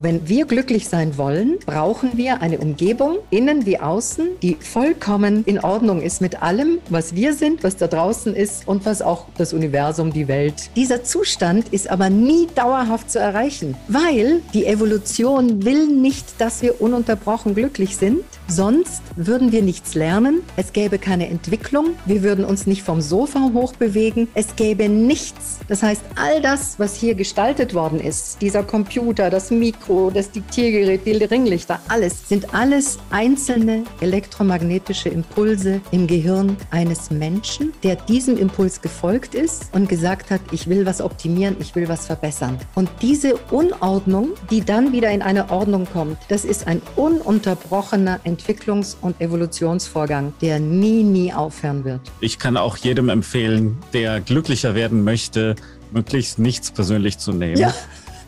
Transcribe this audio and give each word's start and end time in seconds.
Wenn 0.00 0.28
wir 0.28 0.46
glücklich 0.46 0.88
sein 0.88 1.18
wollen, 1.18 1.58
brauchen 1.66 2.16
wir 2.16 2.40
eine 2.40 2.58
Umgebung, 2.58 3.18
innen 3.30 3.66
wie 3.66 3.80
außen, 3.80 4.28
die 4.42 4.54
vollkommen 4.60 5.42
in 5.44 5.58
Ordnung 5.58 6.02
ist 6.02 6.20
mit 6.20 6.40
allem, 6.40 6.78
was 6.88 7.16
wir 7.16 7.34
sind, 7.34 7.64
was 7.64 7.76
da 7.76 7.88
draußen 7.88 8.32
ist 8.32 8.68
und 8.68 8.86
was 8.86 9.02
auch 9.02 9.26
das 9.38 9.52
Universum, 9.52 10.12
die 10.12 10.28
Welt. 10.28 10.70
Dieser 10.76 11.02
Zustand 11.02 11.70
ist 11.70 11.90
aber 11.90 12.10
nie 12.10 12.46
dauerhaft 12.54 13.10
zu 13.10 13.18
erreichen, 13.18 13.74
weil 13.88 14.40
die 14.54 14.66
Evolution 14.66 15.64
will 15.64 15.88
nicht, 15.88 16.40
dass 16.40 16.62
wir 16.62 16.80
ununterbrochen 16.80 17.56
glücklich 17.56 17.96
sind. 17.96 18.22
Sonst 18.50 19.02
würden 19.14 19.52
wir 19.52 19.60
nichts 19.60 19.94
lernen, 19.94 20.40
es 20.56 20.72
gäbe 20.72 20.98
keine 20.98 21.28
Entwicklung, 21.28 21.90
wir 22.06 22.22
würden 22.22 22.46
uns 22.46 22.66
nicht 22.66 22.82
vom 22.82 23.02
Sofa 23.02 23.50
hochbewegen, 23.52 24.26
es 24.32 24.56
gäbe 24.56 24.88
nichts. 24.88 25.58
Das 25.68 25.82
heißt, 25.82 26.00
all 26.16 26.40
das, 26.40 26.78
was 26.78 26.96
hier 26.96 27.14
gestaltet 27.14 27.74
worden 27.74 28.00
ist, 28.00 28.40
dieser 28.40 28.62
Computer, 28.62 29.28
das 29.28 29.50
Mikro, 29.50 30.10
das 30.10 30.30
Diktiergerät, 30.30 31.04
die 31.04 31.12
Ringlichter, 31.12 31.78
alles 31.88 32.26
sind 32.26 32.54
alles 32.54 32.98
einzelne 33.10 33.84
elektromagnetische 34.00 35.10
Impulse 35.10 35.82
im 35.90 36.06
Gehirn 36.06 36.56
eines 36.70 37.10
Menschen, 37.10 37.74
der 37.82 37.96
diesem 37.96 38.38
Impuls 38.38 38.80
gefolgt 38.80 39.34
ist 39.34 39.68
und 39.72 39.90
gesagt 39.90 40.30
hat, 40.30 40.40
ich 40.52 40.68
will 40.68 40.86
was 40.86 41.02
optimieren, 41.02 41.56
ich 41.60 41.74
will 41.74 41.86
was 41.86 42.06
verbessern. 42.06 42.58
Und 42.74 42.88
diese 43.02 43.36
Unordnung, 43.50 44.30
die 44.50 44.62
dann 44.64 44.92
wieder 44.92 45.10
in 45.10 45.20
eine 45.20 45.50
Ordnung 45.50 45.86
kommt, 45.92 46.16
das 46.28 46.46
ist 46.46 46.66
ein 46.66 46.80
ununterbrochener 46.96 48.20
Entwicklungs- 48.38 48.96
und 49.00 49.20
Evolutionsvorgang, 49.20 50.32
der 50.40 50.60
nie, 50.60 51.02
nie 51.02 51.32
aufhören 51.32 51.84
wird. 51.84 52.00
Ich 52.20 52.38
kann 52.38 52.56
auch 52.56 52.76
jedem 52.76 53.08
empfehlen, 53.08 53.78
der 53.92 54.20
glücklicher 54.20 54.74
werden 54.74 55.04
möchte, 55.04 55.56
möglichst 55.90 56.38
nichts 56.38 56.70
persönlich 56.70 57.18
zu 57.18 57.32
nehmen. 57.32 57.58
Ja 57.58 57.74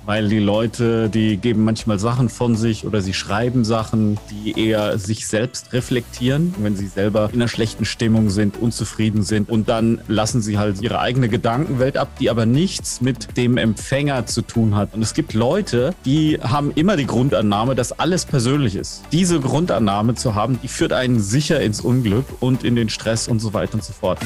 weil 0.07 0.29
die 0.29 0.39
Leute, 0.39 1.09
die 1.09 1.37
geben 1.37 1.65
manchmal 1.65 1.99
Sachen 1.99 2.29
von 2.29 2.57
sich 2.57 2.85
oder 2.87 3.01
sie 3.01 3.15
schreiben 3.15 3.65
Sachen, 3.65 4.19
die 4.31 4.59
eher 4.59 4.99
sich 4.99 5.27
selbst 5.27 5.73
reflektieren, 5.73 6.55
wenn 6.59 6.77
sie 6.77 6.87
selber 6.87 7.29
in 7.33 7.41
einer 7.41 7.49
schlechten 7.49 7.85
Stimmung 7.85 8.31
sind, 8.31 8.57
unzufrieden 8.57 9.23
sind 9.23 9.49
und 9.49 9.69
dann 9.69 10.01
lassen 10.09 10.41
sie 10.43 10.59
halt 10.59 10.81
ihre 10.83 11.01
eigene 11.01 11.29
Gedankenwelt 11.29 11.97
ab, 11.97 12.09
die 12.19 12.31
aber 12.31 12.47
nichts 12.47 13.01
mit 13.01 13.37
dem 13.37 13.57
Empfänger 13.57 14.27
zu 14.27 14.43
tun 14.43 14.75
hat. 14.75 14.95
Und 14.95 15.03
es 15.03 15.15
gibt 15.15 15.35
Leute, 15.35 15.95
die 16.05 16.39
haben 16.43 16.73
immer 16.75 16.97
die 16.97 17.07
Grundannahme, 17.07 17.75
dass 17.75 17.93
alles 17.93 18.25
persönlich 18.25 18.77
ist. 18.77 19.03
Diese 19.13 19.41
Grundannahme 19.41 20.15
zu 20.15 20.35
haben, 20.35 20.59
die 20.63 20.69
führt 20.69 20.93
einen 20.93 21.21
sicher 21.21 21.61
ins 21.61 21.81
Unglück 21.81 22.27
und 22.41 22.65
in 22.65 22.75
den 22.75 22.89
Stress 22.89 23.29
und 23.29 23.41
so 23.41 23.53
weiter 23.53 23.75
und 23.75 23.85
so 23.85 23.93
fort. 23.93 24.19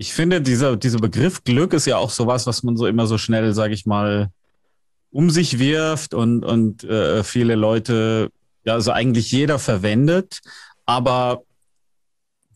Ich 0.00 0.14
finde, 0.14 0.40
dieser, 0.40 0.78
dieser 0.78 0.98
Begriff 0.98 1.44
Glück 1.44 1.74
ist 1.74 1.84
ja 1.84 1.98
auch 1.98 2.08
sowas, 2.08 2.46
was 2.46 2.62
man 2.62 2.74
so 2.74 2.86
immer 2.86 3.06
so 3.06 3.18
schnell, 3.18 3.52
sage 3.52 3.74
ich 3.74 3.84
mal, 3.84 4.30
um 5.10 5.28
sich 5.28 5.58
wirft 5.58 6.14
und, 6.14 6.42
und 6.42 6.84
äh, 6.84 7.22
viele 7.22 7.54
Leute, 7.54 8.30
ja, 8.64 8.72
also 8.72 8.92
eigentlich 8.92 9.30
jeder 9.30 9.58
verwendet. 9.58 10.40
Aber 10.86 11.42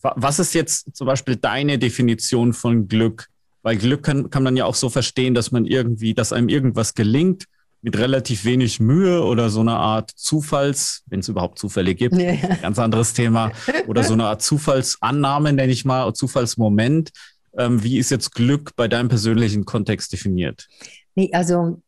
was 0.00 0.38
ist 0.38 0.54
jetzt 0.54 0.96
zum 0.96 1.06
Beispiel 1.06 1.36
deine 1.36 1.78
Definition 1.78 2.54
von 2.54 2.88
Glück? 2.88 3.26
Weil 3.60 3.76
Glück 3.76 4.04
kann, 4.04 4.30
kann 4.30 4.42
man 4.42 4.56
ja 4.56 4.64
auch 4.64 4.74
so 4.74 4.88
verstehen, 4.88 5.34
dass 5.34 5.52
man 5.52 5.66
irgendwie, 5.66 6.14
dass 6.14 6.32
einem 6.32 6.48
irgendwas 6.48 6.94
gelingt 6.94 7.44
mit 7.82 7.98
relativ 7.98 8.46
wenig 8.46 8.80
Mühe 8.80 9.22
oder 9.22 9.50
so 9.50 9.60
eine 9.60 9.76
Art 9.76 10.10
Zufalls, 10.16 11.02
wenn 11.08 11.20
es 11.20 11.28
überhaupt 11.28 11.58
Zufälle 11.58 11.94
gibt, 11.94 12.16
ja. 12.16 12.36
ganz 12.62 12.78
anderes 12.78 13.12
Thema, 13.12 13.52
oder 13.86 14.02
so 14.02 14.14
eine 14.14 14.24
Art 14.24 14.40
Zufallsannahme, 14.40 15.52
nenne 15.52 15.70
ich 15.70 15.84
mal, 15.84 16.10
Zufallsmoment, 16.14 17.10
wie 17.56 17.98
ist 17.98 18.10
jetzt 18.10 18.34
Glück 18.34 18.72
bei 18.76 18.88
deinem 18.88 19.08
persönlichen 19.08 19.64
Kontext 19.64 20.12
definiert? 20.12 20.68
Nee, 21.14 21.30
also 21.32 21.80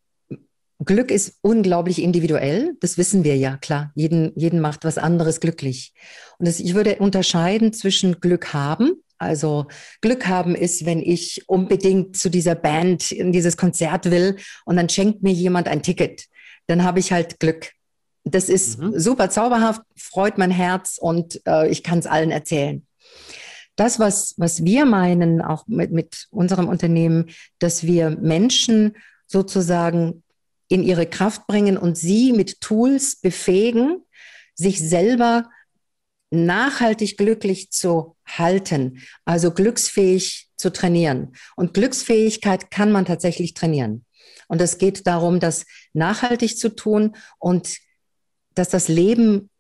Glück 0.85 1.11
ist 1.11 1.39
unglaublich 1.41 2.03
individuell, 2.03 2.77
das 2.81 2.99
wissen 2.99 3.25
wir 3.25 3.37
ja, 3.37 3.57
klar. 3.57 3.93
Jeden, 3.95 4.33
jeden 4.37 4.61
macht 4.61 4.85
was 4.85 4.99
anderes 4.99 5.41
glücklich. 5.41 5.95
Und 6.39 6.47
das, 6.47 6.61
ich 6.61 6.75
würde 6.75 6.97
unterscheiden 6.97 7.73
zwischen 7.73 8.21
Glück 8.21 8.53
haben. 8.53 8.93
Also 9.19 9.67
Glück 10.03 10.27
haben 10.27 10.55
ist, 10.55 10.85
wenn 10.85 11.01
ich 11.01 11.45
unbedingt 11.47 12.17
zu 12.17 12.29
dieser 12.29 12.55
Band 12.55 13.11
in 13.11 13.33
dieses 13.33 13.57
Konzert 13.57 14.11
will 14.11 14.37
und 14.67 14.77
dann 14.77 14.91
schenkt 14.91 15.23
mir 15.23 15.33
jemand 15.33 15.69
ein 15.69 15.83
Ticket. 15.83 16.27
Dann 16.67 16.85
habe 16.85 17.01
ich 17.01 17.13
halt 17.13 17.41
Glück. 17.41 17.73
Das 18.25 18.51
ist 18.51 18.79
mhm. 18.79 18.99
super 18.99 19.31
zauberhaft, 19.31 19.81
freut 19.97 20.37
mein 20.37 20.51
Herz 20.51 20.99
und 21.01 21.41
äh, 21.47 21.69
ich 21.71 21.83
kann 21.83 22.01
es 22.01 22.07
allen 22.07 22.31
erzählen 22.31 22.87
das, 23.77 23.99
was, 23.99 24.35
was 24.39 24.65
wir 24.65 24.87
meinen, 24.87 25.43
auch 25.43 25.67
mit, 25.67 25.93
mit 25.93 26.27
unserem 26.31 26.69
Unternehmen, 26.69 27.31
dass 27.59 27.85
wir 27.85 28.11
Menschen 28.11 28.97
sozusagen 29.27 30.23
in 30.69 30.83
ihre 30.83 31.07
Kraft 31.07 31.47
bringen 31.47 31.77
und 31.77 31.97
sie 31.97 32.33
mit 32.33 32.61
Tools 32.61 33.17
befähigen, 33.17 34.03
sich 34.55 34.81
selber 34.81 35.49
nachhaltig 36.31 37.17
glücklich 37.17 37.71
zu 37.71 38.17
halten, 38.27 39.03
also 39.25 39.53
glücksfähig 39.53 40.49
zu 40.57 40.73
trainieren. 40.73 41.37
Und 41.55 41.75
Glücksfähigkeit 41.75 42.71
kann 42.71 42.91
man 42.91 43.05
tatsächlich 43.05 43.55
trainieren. 43.55 44.05
Und 44.49 44.61
es 44.61 44.79
geht 44.79 45.07
darum, 45.07 45.39
das 45.39 45.67
nachhaltig 45.93 46.59
zu 46.59 46.75
tun 46.75 47.17
und 47.39 47.79
dass 48.55 48.71
das 48.71 48.89
Leben 48.89 49.51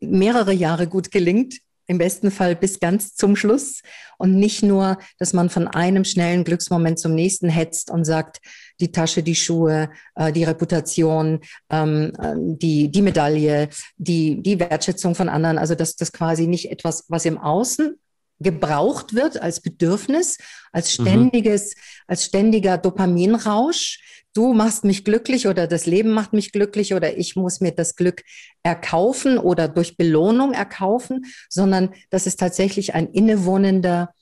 mehrere 0.00 0.52
Jahre 0.52 0.86
gut 0.86 1.10
gelingt, 1.10 1.60
im 1.86 1.98
besten 1.98 2.30
Fall 2.30 2.56
bis 2.56 2.80
ganz 2.80 3.14
zum 3.14 3.36
Schluss 3.36 3.82
und 4.18 4.36
nicht 4.36 4.62
nur, 4.62 4.98
dass 5.18 5.32
man 5.32 5.50
von 5.50 5.68
einem 5.68 6.04
schnellen 6.04 6.44
Glücksmoment 6.44 6.98
zum 6.98 7.14
nächsten 7.14 7.48
hetzt 7.48 7.90
und 7.90 8.04
sagt, 8.04 8.40
die 8.80 8.90
Tasche, 8.92 9.22
die 9.22 9.34
Schuhe, 9.34 9.90
äh, 10.14 10.32
die 10.32 10.44
Reputation, 10.44 11.40
ähm, 11.70 12.12
äh, 12.18 12.34
die, 12.36 12.90
die 12.90 13.02
Medaille, 13.02 13.68
die, 13.96 14.42
die 14.42 14.58
Wertschätzung 14.58 15.14
von 15.14 15.28
anderen. 15.28 15.58
Also 15.58 15.74
dass 15.74 15.96
das 15.96 16.12
quasi 16.12 16.46
nicht 16.46 16.70
etwas, 16.70 17.04
was 17.08 17.24
im 17.24 17.38
Außen 17.38 17.96
gebraucht 18.40 19.14
wird 19.14 19.40
als 19.40 19.60
Bedürfnis, 19.60 20.38
als 20.72 20.98
mhm. 20.98 21.02
ständiges, 21.02 21.74
mhm. 21.74 21.80
als 22.08 22.24
ständiger 22.24 22.78
Dopaminrausch, 22.78 24.00
du 24.34 24.52
machst 24.52 24.84
mich 24.84 25.04
glücklich 25.04 25.46
oder 25.46 25.66
das 25.66 25.86
Leben 25.86 26.10
macht 26.10 26.32
mich 26.32 26.52
glücklich 26.52 26.92
oder 26.92 27.16
ich 27.16 27.36
muss 27.36 27.60
mir 27.60 27.72
das 27.72 27.96
Glück 27.96 28.22
erkaufen 28.62 29.38
oder 29.38 29.68
durch 29.68 29.96
Belohnung 29.96 30.52
erkaufen, 30.52 31.24
sondern 31.48 31.90
dass 32.10 32.26
es 32.26 32.36
tatsächlich 32.36 32.94
ein 32.94 33.08
innewohnender, 33.08 34.12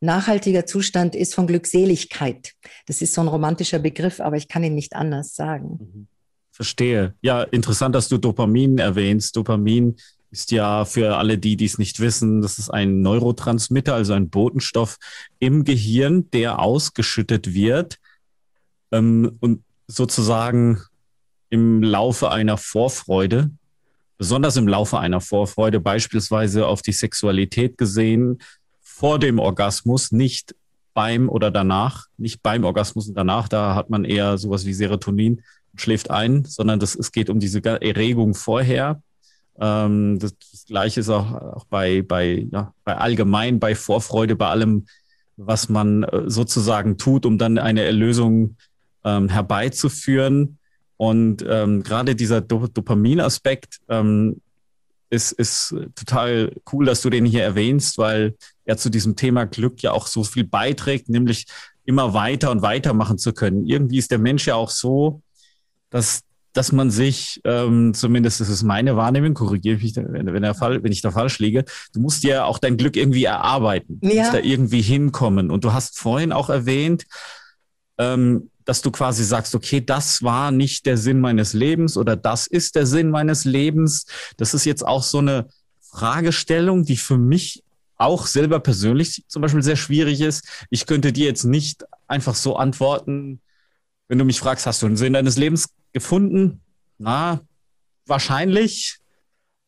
nachhaltiger 0.00 0.64
Zustand 0.64 1.14
ist 1.14 1.34
von 1.34 1.46
Glückseligkeit. 1.46 2.54
Das 2.86 3.02
ist 3.02 3.12
so 3.12 3.20
ein 3.20 3.28
romantischer 3.28 3.78
Begriff, 3.78 4.20
aber 4.20 4.36
ich 4.36 4.48
kann 4.48 4.64
ihn 4.64 4.74
nicht 4.74 4.96
anders 4.96 5.34
sagen. 5.34 5.78
Mhm. 5.78 6.06
Verstehe. 6.52 7.14
Ja, 7.22 7.42
interessant, 7.42 7.94
dass 7.94 8.08
du 8.08 8.18
Dopamin 8.18 8.78
erwähnst. 8.78 9.36
Dopamin 9.36 9.96
ist 10.30 10.50
ja 10.52 10.84
für 10.84 11.16
alle 11.16 11.38
die, 11.38 11.56
die 11.56 11.64
es 11.64 11.78
nicht 11.78 12.00
wissen, 12.00 12.40
das 12.40 12.58
ist 12.58 12.70
ein 12.70 13.02
Neurotransmitter, 13.02 13.94
also 13.94 14.12
ein 14.12 14.30
Botenstoff 14.30 14.98
im 15.38 15.64
Gehirn, 15.64 16.30
der 16.30 16.60
ausgeschüttet 16.60 17.52
wird, 17.52 17.98
ähm, 18.92 19.36
und 19.40 19.64
sozusagen 19.86 20.80
im 21.48 21.82
Laufe 21.82 22.30
einer 22.30 22.56
Vorfreude, 22.56 23.50
besonders 24.18 24.56
im 24.56 24.68
Laufe 24.68 24.98
einer 24.98 25.20
Vorfreude, 25.20 25.80
beispielsweise 25.80 26.66
auf 26.66 26.82
die 26.82 26.92
Sexualität 26.92 27.76
gesehen, 27.76 28.38
vor 28.80 29.18
dem 29.18 29.38
Orgasmus, 29.38 30.12
nicht 30.12 30.54
beim 30.94 31.28
oder 31.28 31.50
danach, 31.50 32.06
nicht 32.18 32.42
beim 32.42 32.64
Orgasmus 32.64 33.08
und 33.08 33.14
danach, 33.14 33.48
da 33.48 33.74
hat 33.74 33.90
man 33.90 34.04
eher 34.04 34.38
sowas 34.38 34.66
wie 34.66 34.74
Serotonin, 34.74 35.42
schläft 35.74 36.10
ein, 36.10 36.44
sondern 36.44 36.80
das, 36.80 36.94
es 36.94 37.12
geht 37.12 37.30
um 37.30 37.40
diese 37.40 37.64
Erregung 37.64 38.34
vorher. 38.34 39.02
Ähm, 39.60 40.18
das, 40.18 40.34
das 40.38 40.64
Gleiche 40.64 41.00
ist 41.00 41.10
auch, 41.10 41.32
auch 41.32 41.64
bei, 41.66 42.02
bei, 42.02 42.46
ja, 42.50 42.74
bei 42.84 42.96
allgemein, 42.96 43.60
bei 43.60 43.74
Vorfreude, 43.74 44.34
bei 44.34 44.48
allem, 44.48 44.86
was 45.36 45.68
man 45.68 46.02
äh, 46.04 46.22
sozusagen 46.26 46.98
tut, 46.98 47.26
um 47.26 47.38
dann 47.38 47.58
eine 47.58 47.84
Erlösung 47.84 48.56
ähm, 49.04 49.28
herbeizuführen. 49.28 50.58
Und 50.96 51.44
ähm, 51.48 51.82
gerade 51.82 52.14
dieser 52.14 52.40
Do 52.40 52.66
Dopaminaspekt 52.66 53.78
ähm, 53.88 54.40
ist, 55.10 55.32
ist 55.32 55.74
total 55.94 56.52
cool, 56.72 56.86
dass 56.86 57.02
du 57.02 57.10
den 57.10 57.24
hier 57.24 57.42
erwähnst, 57.42 57.98
weil 57.98 58.36
er 58.64 58.76
zu 58.76 58.90
diesem 58.90 59.16
Thema 59.16 59.44
Glück 59.44 59.82
ja 59.82 59.92
auch 59.92 60.06
so 60.06 60.24
viel 60.24 60.44
beiträgt, 60.44 61.08
nämlich 61.08 61.46
immer 61.84 62.14
weiter 62.14 62.50
und 62.50 62.62
weiter 62.62 62.94
machen 62.94 63.18
zu 63.18 63.32
können. 63.32 63.66
Irgendwie 63.66 63.98
ist 63.98 64.10
der 64.10 64.18
Mensch 64.18 64.46
ja 64.46 64.54
auch 64.54 64.70
so, 64.70 65.22
dass, 65.90 66.20
dass 66.52 66.72
man 66.72 66.90
sich, 66.90 67.40
ähm, 67.44 67.94
zumindest 67.94 68.40
ist 68.40 68.48
es 68.48 68.62
meine 68.62 68.96
Wahrnehmung, 68.96 69.34
korrigiere 69.34 69.78
mich, 69.78 69.96
wenn, 69.96 70.32
wenn, 70.32 70.42
der 70.42 70.54
Fall, 70.54 70.82
wenn 70.82 70.92
ich 70.92 71.00
da 71.00 71.10
falsch 71.10 71.38
liege, 71.38 71.64
du 71.92 72.00
musst 72.00 72.24
ja 72.24 72.44
auch 72.44 72.58
dein 72.58 72.76
Glück 72.76 72.96
irgendwie 72.96 73.24
erarbeiten, 73.24 74.00
ja. 74.02 74.22
musst 74.22 74.34
da 74.34 74.38
irgendwie 74.38 74.82
hinkommen. 74.82 75.50
Und 75.50 75.64
du 75.64 75.72
hast 75.72 75.98
vorhin 75.98 76.32
auch 76.32 76.50
erwähnt, 76.50 77.04
ähm, 77.98 78.50
dass 78.64 78.82
du 78.82 78.90
quasi 78.90 79.24
sagst, 79.24 79.54
okay, 79.54 79.84
das 79.84 80.22
war 80.22 80.50
nicht 80.50 80.86
der 80.86 80.96
Sinn 80.96 81.20
meines 81.20 81.52
Lebens 81.52 81.96
oder 81.96 82.16
das 82.16 82.46
ist 82.46 82.74
der 82.74 82.86
Sinn 82.86 83.10
meines 83.10 83.44
Lebens. 83.44 84.06
Das 84.36 84.54
ist 84.54 84.64
jetzt 84.64 84.86
auch 84.86 85.02
so 85.02 85.18
eine 85.18 85.48
Fragestellung, 85.80 86.84
die 86.84 86.96
für 86.96 87.18
mich 87.18 87.62
auch 87.96 88.26
selber 88.26 88.60
persönlich 88.60 89.24
zum 89.28 89.42
Beispiel 89.42 89.62
sehr 89.62 89.76
schwierig 89.76 90.20
ist. 90.20 90.66
Ich 90.70 90.86
könnte 90.86 91.12
dir 91.12 91.26
jetzt 91.26 91.44
nicht 91.44 91.84
einfach 92.08 92.34
so 92.34 92.56
antworten, 92.56 93.40
wenn 94.08 94.18
du 94.18 94.24
mich 94.24 94.40
fragst, 94.40 94.66
hast 94.66 94.82
du 94.82 94.86
einen 94.86 94.96
Sinn 94.96 95.12
deines 95.12 95.36
Lebens 95.36 95.68
gefunden? 95.92 96.60
Na, 96.98 97.40
wahrscheinlich, 98.06 98.98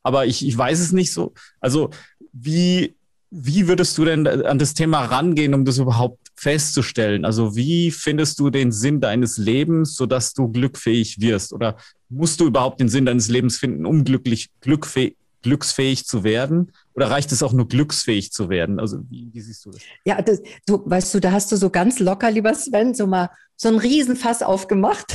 aber 0.02 0.26
ich, 0.26 0.46
ich 0.46 0.56
weiß 0.56 0.80
es 0.80 0.92
nicht 0.92 1.12
so. 1.12 1.32
Also 1.60 1.90
wie, 2.32 2.96
wie 3.30 3.68
würdest 3.68 3.96
du 3.96 4.04
denn 4.04 4.26
an 4.26 4.58
das 4.58 4.74
Thema 4.74 5.04
rangehen, 5.04 5.54
um 5.54 5.64
das 5.64 5.78
überhaupt 5.78 6.30
festzustellen? 6.34 7.24
Also 7.24 7.56
wie 7.56 7.90
findest 7.90 8.38
du 8.38 8.50
den 8.50 8.72
Sinn 8.72 9.00
deines 9.00 9.38
Lebens, 9.38 9.96
sodass 9.96 10.34
du 10.34 10.48
glückfähig 10.48 11.20
wirst? 11.20 11.52
Oder 11.52 11.76
musst 12.08 12.40
du 12.40 12.46
überhaupt 12.46 12.80
den 12.80 12.88
Sinn 12.88 13.06
deines 13.06 13.28
Lebens 13.28 13.58
finden, 13.58 13.86
um 13.86 14.04
glücklich, 14.04 14.50
glückfähig, 14.60 15.16
glücksfähig 15.42 16.04
zu 16.04 16.24
werden? 16.24 16.72
Oder 16.94 17.10
reicht 17.10 17.32
es 17.32 17.42
auch 17.42 17.52
nur 17.52 17.68
glücksfähig 17.68 18.32
zu 18.32 18.48
werden? 18.48 18.78
Also 18.78 18.98
wie, 19.08 19.30
wie 19.32 19.40
siehst 19.40 19.64
du 19.64 19.70
das? 19.70 19.82
Ja, 20.04 20.20
das, 20.20 20.42
du 20.66 20.82
weißt 20.84 21.14
du, 21.14 21.20
da 21.20 21.32
hast 21.32 21.50
du 21.52 21.56
so 21.56 21.70
ganz 21.70 21.98
locker, 21.98 22.30
lieber 22.30 22.54
Sven, 22.54 22.94
so 22.94 23.06
mal 23.06 23.30
so 23.56 23.68
ein 23.68 23.78
Riesenfass 23.78 24.42
aufgemacht. 24.42 25.14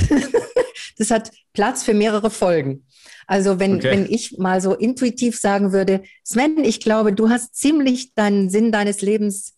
das 0.98 1.10
hat 1.10 1.30
Platz 1.52 1.82
für 1.82 1.94
mehrere 1.94 2.30
Folgen. 2.30 2.84
Also 3.26 3.60
wenn, 3.60 3.76
okay. 3.76 3.90
wenn 3.90 4.06
ich 4.06 4.38
mal 4.38 4.60
so 4.60 4.74
intuitiv 4.74 5.38
sagen 5.38 5.72
würde, 5.72 6.02
Sven, 6.24 6.64
ich 6.64 6.80
glaube, 6.80 7.12
du 7.12 7.28
hast 7.28 7.54
ziemlich 7.54 8.14
deinen 8.14 8.48
Sinn 8.48 8.72
deines 8.72 9.02
Lebens 9.02 9.54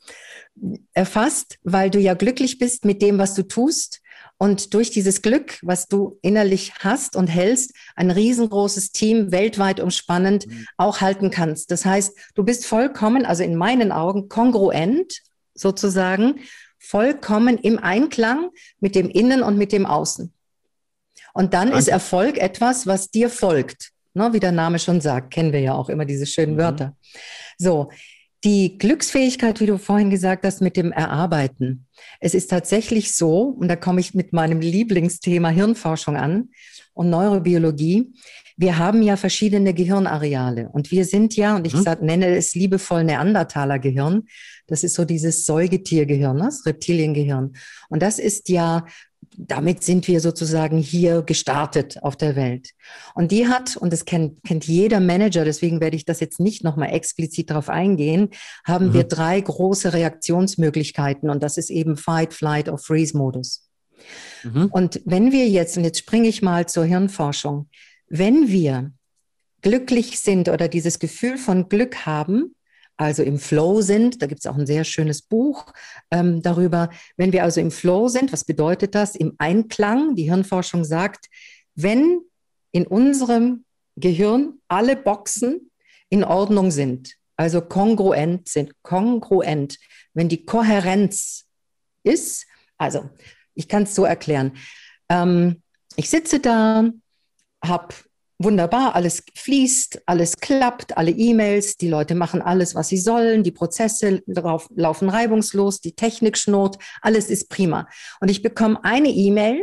erfasst, 0.93 1.58
weil 1.62 1.88
du 1.88 2.00
ja 2.00 2.14
glücklich 2.14 2.58
bist 2.58 2.84
mit 2.84 3.00
dem, 3.00 3.19
was 3.19 3.34
du 3.34 3.44
tust 3.44 4.00
und 4.43 4.73
durch 4.73 4.91
dieses 4.91 5.21
Glück, 5.21 5.59
was 5.61 5.87
du 5.87 6.19
innerlich 6.23 6.73
hast 6.79 7.15
und 7.15 7.27
hältst, 7.27 7.75
ein 7.95 8.11
riesengroßes 8.11 8.91
Team 8.91 9.33
weltweit 9.33 9.81
umspannend 9.81 10.47
mhm. 10.47 10.67
auch 10.79 11.03
halten 11.03 11.31
kannst. 11.31 11.71
Das 11.71 11.85
heißt, 11.85 12.17
du 12.35 12.43
bist 12.43 12.65
vollkommen, 12.65 13.27
also 13.27 13.43
in 13.43 13.55
meinen 13.55 13.93
Augen, 13.93 14.31
kongruent 14.31 15.21
sozusagen, 15.53 16.41
vollkommen 16.79 17.59
im 17.59 17.79
Einklang 17.79 18.49
mit 18.81 18.95
dem 18.95 19.11
Innen 19.11 19.43
und 19.43 19.59
mit 19.59 19.73
dem 19.73 19.85
Außen. 19.85 20.33
Und 21.35 21.53
dann 21.53 21.69
Danke. 21.69 21.79
ist 21.79 21.89
Erfolg 21.89 22.39
etwas, 22.39 22.87
was 22.87 23.11
dir 23.11 23.29
folgt. 23.29 23.91
Ne, 24.15 24.33
wie 24.33 24.41
der 24.41 24.53
Name 24.53 24.79
schon 24.79 25.03
sagt, 25.03 25.35
kennen 25.35 25.53
wir 25.53 25.61
ja 25.61 25.75
auch 25.75 25.91
immer 25.91 26.07
diese 26.07 26.25
schönen 26.25 26.55
mhm. 26.55 26.59
Wörter. 26.59 26.97
So, 27.59 27.91
die 28.45 28.79
Glücksfähigkeit, 28.79 29.61
wie 29.61 29.67
du 29.67 29.79
vorhin 29.79 30.11
gesagt 30.11 30.45
hast, 30.45 30.61
mit 30.63 30.77
dem 30.77 30.93
Erarbeiten. 30.93 31.87
Es 32.21 32.35
ist 32.35 32.49
tatsächlich 32.49 33.15
so, 33.15 33.43
und 33.43 33.69
da 33.69 33.77
komme 33.77 34.01
ich 34.01 34.15
mit 34.15 34.33
meinem 34.33 34.61
Lieblingsthema 34.61 35.51
Hirnforschung 35.51 36.17
an 36.17 36.49
und 36.95 37.11
Neurobiologie. 37.11 38.13
Wir 38.57 38.79
haben 38.79 39.03
ja 39.03 39.17
verschiedene 39.17 39.75
Gehirnareale 39.75 40.69
und 40.73 40.91
wir 40.91 41.05
sind 41.05 41.37
ja, 41.37 41.57
und 41.57 41.67
ich 41.67 41.75
mhm. 41.75 41.83
sag, 41.83 42.03
nenne 42.03 42.37
es 42.37 42.55
liebevoll 42.55 43.05
Neandertaler-Gehirn. 43.05 44.23
Das 44.67 44.85
ist 44.85 44.95
so 44.95 45.05
dieses 45.05 45.45
Säugetiergehirn, 45.45 46.37
ne, 46.37 46.45
das 46.45 46.65
Reptiliengehirn. 46.65 47.53
Und 47.89 48.03
das 48.03 48.19
ist 48.19 48.49
ja 48.49 48.87
damit 49.47 49.83
sind 49.83 50.07
wir 50.09 50.21
sozusagen 50.21 50.79
hier 50.79 51.23
gestartet 51.23 52.03
auf 52.03 52.17
der 52.17 52.37
Welt. 52.37 52.71
Und 53.15 53.33
die 53.33 53.49
hat, 53.49 53.77
und 53.77 53.93
das 53.93 54.05
kennt, 54.05 54.43
kennt 54.45 54.67
jeder 54.67 55.01
Manager, 55.01 55.45
deswegen 55.45 55.81
werde 55.81 55.97
ich 55.97 56.05
das 56.05 56.21
jetzt 56.21 56.41
nicht 56.41 56.65
nochmal 56.65 56.93
explizit 56.93 57.51
darauf 57.51 57.69
eingehen, 57.69 58.31
haben 58.65 58.89
mhm. 58.89 58.95
wir 58.95 59.05
drei 59.05 59.41
große 59.41 59.93
Reaktionsmöglichkeiten 59.93 61.31
und 61.31 61.43
das 61.43 61.57
ist 61.57 61.71
eben 61.71 61.97
Fight, 61.97 62.35
Flight 62.35 62.69
or 62.69 62.79
Freeze-Modus. 62.79 63.69
Mhm. 64.45 64.67
Und 64.67 65.01
wenn 65.05 65.33
wir 65.33 65.49
jetzt, 65.49 65.77
und 65.77 65.85
jetzt 65.85 65.99
springe 65.99 66.29
ich 66.29 66.43
mal 66.43 66.69
zur 66.69 66.85
Hirnforschung, 66.85 67.69
wenn 68.09 68.49
wir 68.49 68.93
glücklich 69.63 70.21
sind 70.21 70.49
oder 70.49 70.69
dieses 70.69 70.99
Gefühl 70.99 71.39
von 71.39 71.69
Glück 71.69 72.07
haben, 72.07 72.55
also 73.00 73.23
im 73.23 73.38
Flow 73.38 73.81
sind. 73.81 74.20
Da 74.20 74.26
gibt 74.26 74.41
es 74.41 74.47
auch 74.47 74.58
ein 74.58 74.67
sehr 74.67 74.85
schönes 74.85 75.23
Buch 75.23 75.73
ähm, 76.11 76.43
darüber. 76.43 76.91
Wenn 77.17 77.32
wir 77.32 77.43
also 77.43 77.61
im 77.61 77.70
Flow 77.70 78.08
sind, 78.08 78.31
was 78.31 78.44
bedeutet 78.44 78.94
das? 78.94 79.17
Im 79.17 79.35
Einklang, 79.38 80.14
die 80.17 80.25
Hirnforschung 80.25 80.85
sagt, 80.85 81.26
wenn 81.75 82.20
in 82.73 82.87
unserem 82.87 83.64
Gehirn 83.97 84.58
alle 84.69 84.97
Boxen 84.97 85.70
in 86.11 86.25
Ordnung 86.25 86.70
sind, 86.70 87.14
also 87.37 87.62
kongruent 87.62 88.49
sind, 88.49 88.75
kongruent, 88.82 89.79
wenn 90.12 90.29
die 90.29 90.44
Kohärenz 90.44 91.46
ist, 92.03 92.46
also 92.76 93.08
ich 93.55 93.67
kann 93.67 93.85
es 93.85 93.94
so 93.94 94.05
erklären. 94.05 94.53
Ähm, 95.08 95.62
ich 95.96 96.11
sitze 96.11 96.38
da, 96.38 96.91
habe 97.64 97.94
wunderbar, 98.41 98.95
alles 98.95 99.23
fließt, 99.35 100.03
alles 100.07 100.39
klappt, 100.39 100.97
alle 100.97 101.11
E-Mails, 101.11 101.77
die 101.77 101.89
Leute 101.89 102.15
machen 102.15 102.41
alles, 102.41 102.75
was 102.75 102.89
sie 102.89 102.97
sollen, 102.97 103.45
die 103.45 103.53
Prozesse 103.53 104.23
laufen 104.27 105.11
reibungslos, 105.11 105.81
die 105.81 105.95
Technik 105.95 106.39
schnurrt, 106.39 106.79
alles 107.03 107.29
ist 107.29 107.51
prima. 107.51 107.87
Und 108.21 108.31
ich 108.31 108.43
bekomme 108.43 108.83
eine 108.83 109.11
E-Mail 109.11 109.63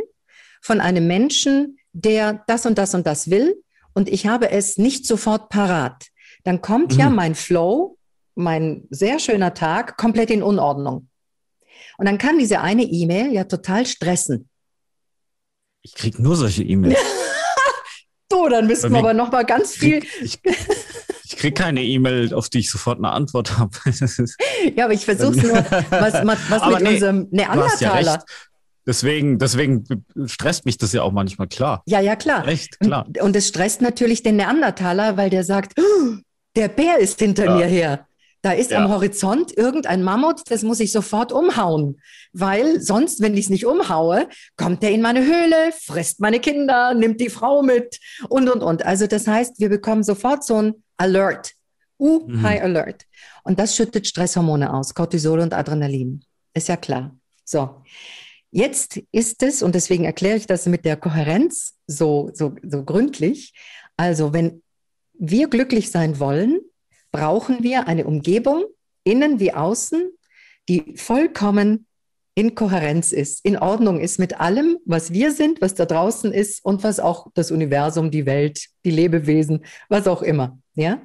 von 0.62 0.80
einem 0.80 1.08
Menschen, 1.08 1.78
der 1.92 2.44
das 2.46 2.66
und 2.66 2.78
das 2.78 2.94
und 2.94 3.06
das 3.06 3.30
will 3.30 3.60
und 3.94 4.08
ich 4.08 4.28
habe 4.28 4.50
es 4.50 4.78
nicht 4.78 5.06
sofort 5.06 5.48
parat. 5.48 6.06
Dann 6.44 6.62
kommt 6.62 6.94
mhm. 6.94 7.00
ja 7.00 7.10
mein 7.10 7.34
Flow, 7.34 7.98
mein 8.36 8.86
sehr 8.90 9.18
schöner 9.18 9.54
Tag, 9.54 9.96
komplett 9.96 10.30
in 10.30 10.44
Unordnung. 10.44 11.08
Und 11.98 12.06
dann 12.06 12.16
kann 12.16 12.38
diese 12.38 12.60
eine 12.60 12.84
E-Mail 12.84 13.32
ja 13.32 13.42
total 13.42 13.86
stressen. 13.86 14.48
Ich 15.82 15.94
kriege 15.94 16.22
nur 16.22 16.36
solche 16.36 16.62
E-Mails. 16.62 16.96
So, 18.30 18.48
dann 18.48 18.66
müssten 18.66 18.92
wir 18.92 18.98
aber 18.98 19.14
noch 19.14 19.32
mal 19.32 19.44
ganz 19.44 19.74
viel. 19.74 20.04
Ich, 20.20 20.38
ich, 21.24 21.36
kriege 21.36 21.54
keine 21.54 21.82
E-Mail, 21.82 22.34
auf 22.34 22.48
die 22.48 22.58
ich 22.58 22.70
sofort 22.70 22.98
eine 22.98 23.10
Antwort 23.10 23.58
habe. 23.58 23.70
ja, 24.76 24.84
aber 24.84 24.92
ich 24.92 25.04
versuche 25.04 25.38
es 25.38 25.42
nur, 25.42 25.54
was, 25.90 26.14
was 26.50 26.74
mit 26.74 26.82
nee, 26.82 26.94
unserem 26.94 27.28
Neandertaler. 27.30 28.02
Ja 28.02 28.24
deswegen, 28.88 29.38
deswegen 29.38 29.84
stresst 30.26 30.64
mich 30.64 30.78
das 30.78 30.92
ja 30.92 31.02
auch 31.02 31.12
manchmal, 31.12 31.46
klar. 31.46 31.82
Ja, 31.86 32.00
ja, 32.00 32.16
klar. 32.16 32.44
Recht, 32.46 32.80
klar. 32.80 33.06
Und, 33.06 33.20
und 33.20 33.36
es 33.36 33.46
stresst 33.46 33.80
natürlich 33.82 34.24
den 34.24 34.36
Neandertaler, 34.36 35.16
weil 35.16 35.30
der 35.30 35.44
sagt, 35.44 35.78
oh, 35.78 36.16
der 36.56 36.68
Bär 36.68 36.98
ist 36.98 37.20
hinter 37.20 37.44
ja. 37.44 37.54
mir 37.54 37.66
her. 37.66 38.07
Da 38.42 38.52
ist 38.52 38.70
ja. 38.70 38.84
am 38.84 38.90
Horizont 38.90 39.56
irgendein 39.56 40.04
Mammut, 40.04 40.42
das 40.48 40.62
muss 40.62 40.78
ich 40.78 40.92
sofort 40.92 41.32
umhauen, 41.32 42.00
weil 42.32 42.80
sonst, 42.80 43.20
wenn 43.20 43.34
ich 43.34 43.46
es 43.46 43.50
nicht 43.50 43.66
umhaue, 43.66 44.28
kommt 44.56 44.82
er 44.84 44.90
in 44.90 45.00
meine 45.00 45.24
Höhle, 45.24 45.72
frisst 45.72 46.20
meine 46.20 46.38
Kinder, 46.38 46.94
nimmt 46.94 47.20
die 47.20 47.30
Frau 47.30 47.62
mit 47.62 47.98
und, 48.28 48.48
und, 48.48 48.62
und. 48.62 48.86
Also 48.86 49.08
das 49.08 49.26
heißt, 49.26 49.58
wir 49.58 49.68
bekommen 49.68 50.04
sofort 50.04 50.44
so 50.44 50.62
ein 50.62 50.74
Alert, 50.96 51.52
uh, 51.98 52.28
mhm. 52.28 52.42
High 52.42 52.62
Alert. 52.62 53.06
Und 53.42 53.58
das 53.58 53.74
schüttet 53.74 54.06
Stresshormone 54.06 54.72
aus, 54.72 54.94
Cortisol 54.94 55.40
und 55.40 55.52
Adrenalin. 55.52 56.24
Ist 56.54 56.68
ja 56.68 56.76
klar. 56.76 57.16
So. 57.44 57.82
Jetzt 58.50 59.00
ist 59.12 59.42
es, 59.42 59.62
und 59.62 59.74
deswegen 59.74 60.04
erkläre 60.04 60.36
ich 60.36 60.46
das 60.46 60.66
mit 60.66 60.84
der 60.84 60.96
Kohärenz 60.96 61.74
so, 61.86 62.30
so, 62.32 62.54
so 62.62 62.84
gründlich. 62.84 63.52
Also, 63.96 64.32
wenn 64.32 64.62
wir 65.18 65.48
glücklich 65.48 65.90
sein 65.90 66.18
wollen, 66.18 66.60
brauchen 67.18 67.64
wir 67.64 67.88
eine 67.88 68.06
Umgebung, 68.06 68.64
innen 69.02 69.40
wie 69.40 69.52
außen, 69.52 70.10
die 70.68 70.94
vollkommen 70.96 71.86
in 72.36 72.54
Kohärenz 72.54 73.10
ist, 73.10 73.44
in 73.44 73.56
Ordnung 73.58 73.98
ist 73.98 74.20
mit 74.20 74.38
allem, 74.38 74.78
was 74.84 75.12
wir 75.12 75.32
sind, 75.32 75.60
was 75.60 75.74
da 75.74 75.86
draußen 75.86 76.32
ist 76.32 76.64
und 76.64 76.84
was 76.84 77.00
auch 77.00 77.26
das 77.34 77.50
Universum, 77.50 78.12
die 78.12 78.26
Welt, 78.26 78.68
die 78.84 78.92
Lebewesen, 78.92 79.64
was 79.88 80.06
auch 80.06 80.22
immer. 80.22 80.60
Ja? 80.74 81.02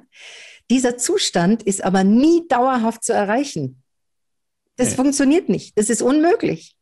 Dieser 0.70 0.96
Zustand 0.96 1.64
ist 1.64 1.82
aber 1.82 2.04
nie 2.04 2.46
dauerhaft 2.46 3.02
zu 3.02 3.12
erreichen. 3.12 3.82
Das 4.76 4.90
nee. 4.90 4.94
funktioniert 4.94 5.48
nicht. 5.48 5.76
Das 5.76 5.90
ist 5.90 6.02
unmöglich. 6.02 6.76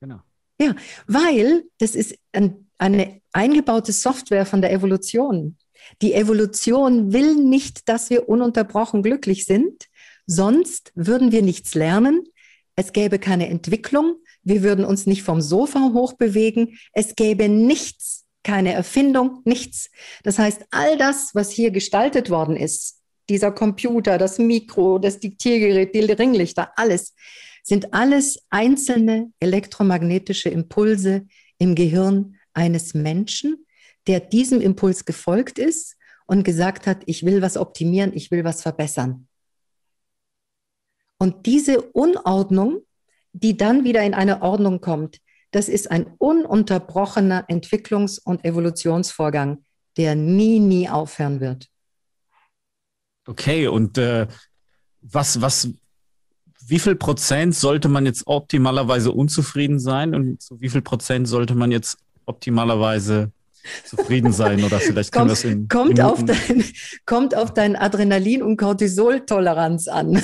Genau. 0.00 0.20
Ja, 0.58 0.74
weil 1.06 1.64
das 1.78 1.94
ist 1.94 2.16
ein, 2.32 2.70
eine 2.78 3.20
eingebaute 3.34 3.92
Software 3.92 4.46
von 4.46 4.62
der 4.62 4.72
Evolution. 4.72 5.58
Die 6.02 6.14
Evolution 6.14 7.12
will 7.12 7.34
nicht, 7.34 7.88
dass 7.88 8.10
wir 8.10 8.28
ununterbrochen 8.28 9.02
glücklich 9.02 9.44
sind, 9.44 9.86
sonst 10.26 10.92
würden 10.94 11.32
wir 11.32 11.42
nichts 11.42 11.74
lernen, 11.74 12.24
es 12.76 12.92
gäbe 12.92 13.18
keine 13.18 13.48
Entwicklung, 13.48 14.16
wir 14.42 14.62
würden 14.62 14.84
uns 14.84 15.06
nicht 15.06 15.22
vom 15.22 15.40
Sofa 15.40 15.90
hochbewegen, 15.92 16.78
es 16.92 17.14
gäbe 17.14 17.48
nichts, 17.48 18.24
keine 18.42 18.72
Erfindung, 18.72 19.42
nichts. 19.44 19.90
Das 20.22 20.38
heißt, 20.38 20.62
all 20.70 20.96
das, 20.96 21.34
was 21.34 21.50
hier 21.50 21.70
gestaltet 21.70 22.30
worden 22.30 22.56
ist, 22.56 23.00
dieser 23.28 23.52
Computer, 23.52 24.18
das 24.18 24.38
Mikro, 24.38 24.98
das 24.98 25.20
Diktiergerät, 25.20 25.94
die 25.94 26.00
Ringlichter, 26.00 26.72
alles, 26.76 27.14
sind 27.62 27.92
alles 27.92 28.40
einzelne 28.50 29.32
elektromagnetische 29.40 30.48
Impulse 30.48 31.26
im 31.58 31.74
Gehirn 31.74 32.36
eines 32.54 32.94
Menschen, 32.94 33.66
der 34.06 34.20
diesem 34.20 34.60
Impuls 34.60 35.04
gefolgt 35.04 35.58
ist 35.58 35.96
und 36.26 36.44
gesagt 36.44 36.86
hat, 36.86 37.02
ich 37.06 37.24
will 37.24 37.42
was 37.42 37.56
optimieren, 37.56 38.12
ich 38.14 38.30
will 38.30 38.44
was 38.44 38.62
verbessern. 38.62 39.28
Und 41.18 41.46
diese 41.46 41.82
Unordnung, 41.82 42.80
die 43.32 43.56
dann 43.56 43.84
wieder 43.84 44.02
in 44.02 44.14
eine 44.14 44.42
Ordnung 44.42 44.80
kommt, 44.80 45.20
Das 45.52 45.68
ist 45.68 45.90
ein 45.90 46.06
ununterbrochener 46.18 47.48
Entwicklungs- 47.48 48.20
und 48.22 48.44
Evolutionsvorgang, 48.44 49.64
der 49.96 50.14
nie, 50.14 50.60
nie 50.60 50.88
aufhören 50.88 51.40
wird. 51.40 51.68
Okay, 53.26 53.66
und 53.66 53.98
äh, 53.98 54.28
was, 55.00 55.40
was, 55.40 55.68
wie 56.66 56.78
viel 56.78 56.94
Prozent 56.94 57.54
sollte 57.54 57.88
man 57.88 58.06
jetzt 58.06 58.26
optimalerweise 58.26 59.10
unzufrieden 59.12 59.80
sein 59.80 60.14
und 60.14 60.40
zu 60.40 60.60
wie 60.60 60.68
viel 60.68 60.82
Prozent 60.82 61.26
sollte 61.26 61.54
man 61.54 61.72
jetzt 61.72 61.98
optimalerweise 62.26 63.32
zufrieden 63.84 64.32
sein 64.32 64.62
oder 64.64 64.78
vielleicht 64.80 65.12
können 65.12 65.28
wir 65.28 65.32
es 65.34 65.44
in 65.44 65.68
kommt 65.68 65.98
Minuten 65.98 66.02
auf 66.02 66.24
dein, 66.24 66.64
kommt 67.06 67.34
auf 67.36 67.54
dein 67.54 67.76
Adrenalin- 67.76 68.42
und 68.42 68.56
Cortisol-Toleranz 68.56 69.88
an. 69.88 70.22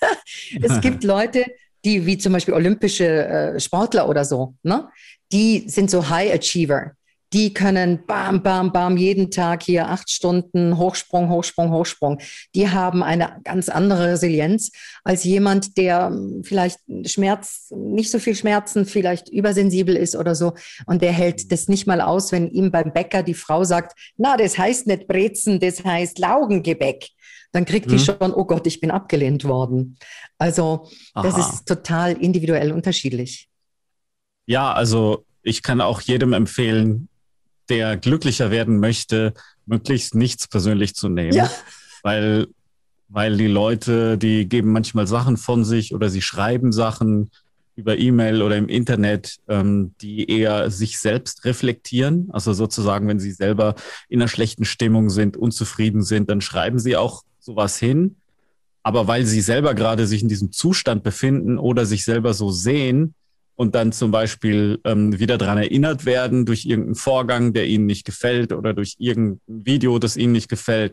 es 0.62 0.80
gibt 0.80 1.04
Leute, 1.04 1.44
die 1.84 2.06
wie 2.06 2.18
zum 2.18 2.32
Beispiel 2.32 2.54
olympische 2.54 3.06
äh, 3.06 3.60
Sportler 3.60 4.08
oder 4.08 4.24
so, 4.24 4.54
ne? 4.62 4.88
die 5.32 5.68
sind 5.68 5.90
so 5.90 6.08
High 6.08 6.34
Achiever 6.34 6.92
die 7.34 7.52
können 7.52 8.06
bam, 8.06 8.44
bam, 8.44 8.70
bam, 8.70 8.96
jeden 8.96 9.32
Tag 9.32 9.64
hier 9.64 9.88
acht 9.88 10.08
Stunden 10.08 10.78
Hochsprung, 10.78 11.28
Hochsprung, 11.28 11.72
Hochsprung. 11.72 12.20
Die 12.54 12.70
haben 12.70 13.02
eine 13.02 13.40
ganz 13.42 13.68
andere 13.68 14.12
Resilienz 14.12 14.70
als 15.02 15.24
jemand, 15.24 15.76
der 15.76 16.06
hm, 16.06 16.44
vielleicht 16.44 16.78
Schmerz, 17.06 17.72
nicht 17.76 18.12
so 18.12 18.20
viel 18.20 18.36
Schmerzen, 18.36 18.86
vielleicht 18.86 19.28
übersensibel 19.28 19.96
ist 19.96 20.14
oder 20.14 20.36
so. 20.36 20.54
Und 20.86 21.02
der 21.02 21.10
hält 21.10 21.50
das 21.50 21.66
nicht 21.66 21.88
mal 21.88 22.00
aus, 22.00 22.30
wenn 22.30 22.48
ihm 22.48 22.70
beim 22.70 22.92
Bäcker 22.92 23.24
die 23.24 23.34
Frau 23.34 23.64
sagt, 23.64 23.98
na, 24.16 24.36
das 24.36 24.56
heißt 24.56 24.86
nicht 24.86 25.08
Brezen, 25.08 25.58
das 25.58 25.84
heißt 25.84 26.18
Laugengebäck 26.18 27.08
dann 27.50 27.66
kriegt 27.66 27.88
die 27.88 27.94
mhm. 27.94 28.00
schon, 28.00 28.34
oh 28.34 28.44
Gott, 28.46 28.66
ich 28.66 28.80
bin 28.80 28.90
abgelehnt 28.90 29.44
worden. 29.44 29.96
Also 30.38 30.90
das 31.14 31.34
Aha. 31.34 31.38
ist 31.38 31.66
total 31.66 32.14
individuell 32.14 32.72
unterschiedlich. 32.72 33.48
Ja, 34.46 34.72
also 34.72 35.24
ich 35.44 35.62
kann 35.62 35.80
auch 35.80 36.00
jedem 36.00 36.32
empfehlen, 36.32 37.08
der 37.68 37.96
glücklicher 37.96 38.50
werden 38.50 38.78
möchte, 38.80 39.34
möglichst 39.66 40.14
nichts 40.14 40.48
persönlich 40.48 40.94
zu 40.94 41.08
nehmen. 41.08 41.34
Ja. 41.34 41.50
Weil, 42.02 42.48
weil 43.08 43.36
die 43.36 43.46
Leute, 43.46 44.18
die 44.18 44.48
geben 44.48 44.72
manchmal 44.72 45.06
Sachen 45.06 45.36
von 45.36 45.64
sich 45.64 45.94
oder 45.94 46.10
sie 46.10 46.22
schreiben 46.22 46.72
Sachen 46.72 47.30
über 47.76 47.98
E-Mail 47.98 48.42
oder 48.42 48.56
im 48.56 48.68
Internet, 48.68 49.38
ähm, 49.48 49.94
die 50.00 50.30
eher 50.30 50.70
sich 50.70 50.98
selbst 51.00 51.44
reflektieren. 51.44 52.28
Also 52.32 52.52
sozusagen, 52.52 53.08
wenn 53.08 53.18
sie 53.18 53.32
selber 53.32 53.74
in 54.08 54.20
einer 54.20 54.28
schlechten 54.28 54.64
Stimmung 54.64 55.10
sind, 55.10 55.36
unzufrieden 55.36 56.02
sind, 56.02 56.30
dann 56.30 56.40
schreiben 56.40 56.78
sie 56.78 56.96
auch 56.96 57.22
sowas 57.40 57.78
hin. 57.78 58.16
Aber 58.82 59.08
weil 59.08 59.24
sie 59.24 59.40
selber 59.40 59.74
gerade 59.74 60.06
sich 60.06 60.22
in 60.22 60.28
diesem 60.28 60.52
Zustand 60.52 61.02
befinden 61.02 61.58
oder 61.58 61.86
sich 61.86 62.04
selber 62.04 62.34
so 62.34 62.50
sehen, 62.50 63.14
und 63.56 63.74
dann 63.74 63.92
zum 63.92 64.10
Beispiel 64.10 64.80
ähm, 64.84 65.18
wieder 65.18 65.38
dran 65.38 65.58
erinnert 65.58 66.06
werden 66.06 66.44
durch 66.44 66.64
irgendeinen 66.64 66.96
Vorgang, 66.96 67.52
der 67.52 67.66
ihnen 67.66 67.86
nicht 67.86 68.04
gefällt 68.04 68.52
oder 68.52 68.74
durch 68.74 68.96
irgendein 68.98 69.40
Video, 69.46 69.98
das 69.98 70.16
ihnen 70.16 70.32
nicht 70.32 70.48
gefällt. 70.48 70.92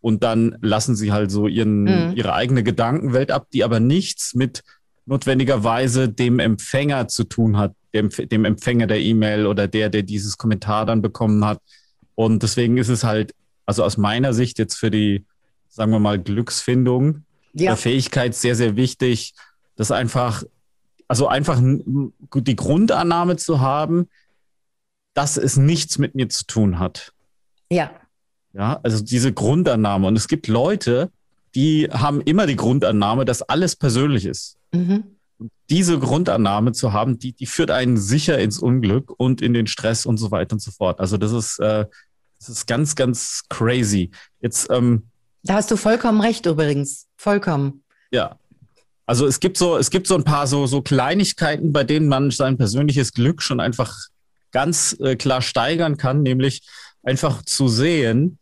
Und 0.00 0.22
dann 0.22 0.56
lassen 0.60 0.96
sie 0.96 1.12
halt 1.12 1.30
so 1.30 1.46
ihren, 1.46 1.84
mhm. 1.84 2.12
ihre 2.16 2.34
eigene 2.34 2.62
Gedankenwelt 2.62 3.30
ab, 3.30 3.46
die 3.52 3.64
aber 3.64 3.80
nichts 3.80 4.34
mit 4.34 4.62
notwendigerweise 5.06 6.08
dem 6.08 6.38
Empfänger 6.38 7.08
zu 7.08 7.24
tun 7.24 7.56
hat, 7.56 7.74
dem, 7.94 8.10
dem 8.10 8.44
Empfänger 8.44 8.86
der 8.86 9.00
E-Mail 9.00 9.46
oder 9.46 9.68
der, 9.68 9.88
der 9.88 10.02
dieses 10.02 10.36
Kommentar 10.36 10.86
dann 10.86 11.02
bekommen 11.02 11.44
hat. 11.44 11.60
Und 12.14 12.42
deswegen 12.42 12.76
ist 12.76 12.88
es 12.88 13.04
halt, 13.04 13.32
also 13.64 13.84
aus 13.84 13.96
meiner 13.96 14.34
Sicht 14.34 14.58
jetzt 14.58 14.76
für 14.76 14.90
die, 14.90 15.24
sagen 15.68 15.92
wir 15.92 15.98
mal, 15.98 16.18
Glücksfindung, 16.18 17.24
ja. 17.54 17.76
Fähigkeit 17.76 18.34
sehr, 18.34 18.54
sehr 18.54 18.76
wichtig, 18.76 19.34
dass 19.76 19.90
einfach 19.90 20.42
also 21.08 21.28
einfach 21.28 21.60
die 21.60 22.56
Grundannahme 22.56 23.36
zu 23.36 23.60
haben, 23.60 24.08
dass 25.14 25.36
es 25.36 25.56
nichts 25.56 25.98
mit 25.98 26.14
mir 26.14 26.28
zu 26.28 26.46
tun 26.46 26.78
hat. 26.78 27.12
Ja. 27.70 27.90
Ja, 28.52 28.80
also 28.82 29.02
diese 29.02 29.32
Grundannahme. 29.32 30.06
Und 30.06 30.16
es 30.16 30.28
gibt 30.28 30.46
Leute, 30.46 31.10
die 31.54 31.88
haben 31.90 32.20
immer 32.20 32.46
die 32.46 32.56
Grundannahme, 32.56 33.24
dass 33.24 33.42
alles 33.42 33.76
persönlich 33.76 34.26
ist. 34.26 34.56
Mhm. 34.72 35.04
Diese 35.70 35.98
Grundannahme 35.98 36.72
zu 36.72 36.92
haben, 36.92 37.18
die, 37.18 37.32
die 37.32 37.46
führt 37.46 37.70
einen 37.70 37.96
sicher 37.96 38.38
ins 38.38 38.58
Unglück 38.58 39.12
und 39.18 39.42
in 39.42 39.54
den 39.54 39.66
Stress 39.66 40.06
und 40.06 40.18
so 40.18 40.30
weiter 40.30 40.54
und 40.54 40.60
so 40.60 40.70
fort. 40.70 41.00
Also 41.00 41.16
das 41.16 41.32
ist, 41.32 41.58
äh, 41.58 41.86
das 42.38 42.48
ist 42.48 42.66
ganz, 42.66 42.94
ganz 42.94 43.42
crazy. 43.48 44.10
Jetzt, 44.40 44.68
ähm, 44.70 45.08
da 45.42 45.54
hast 45.54 45.70
du 45.70 45.76
vollkommen 45.76 46.20
recht 46.20 46.46
übrigens. 46.46 47.08
Vollkommen. 47.16 47.82
Ja, 48.12 48.38
also 49.06 49.26
es 49.26 49.40
gibt 49.40 49.56
so, 49.56 49.76
es 49.76 49.90
gibt 49.90 50.06
so 50.06 50.14
ein 50.14 50.24
paar 50.24 50.46
so, 50.46 50.66
so 50.66 50.82
Kleinigkeiten, 50.82 51.72
bei 51.72 51.84
denen 51.84 52.08
man 52.08 52.30
sein 52.30 52.56
persönliches 52.56 53.12
Glück 53.12 53.42
schon 53.42 53.60
einfach 53.60 53.96
ganz 54.52 54.96
äh, 55.00 55.16
klar 55.16 55.42
steigern 55.42 55.96
kann, 55.96 56.22
nämlich 56.22 56.62
einfach 57.02 57.42
zu 57.42 57.68
sehen, 57.68 58.38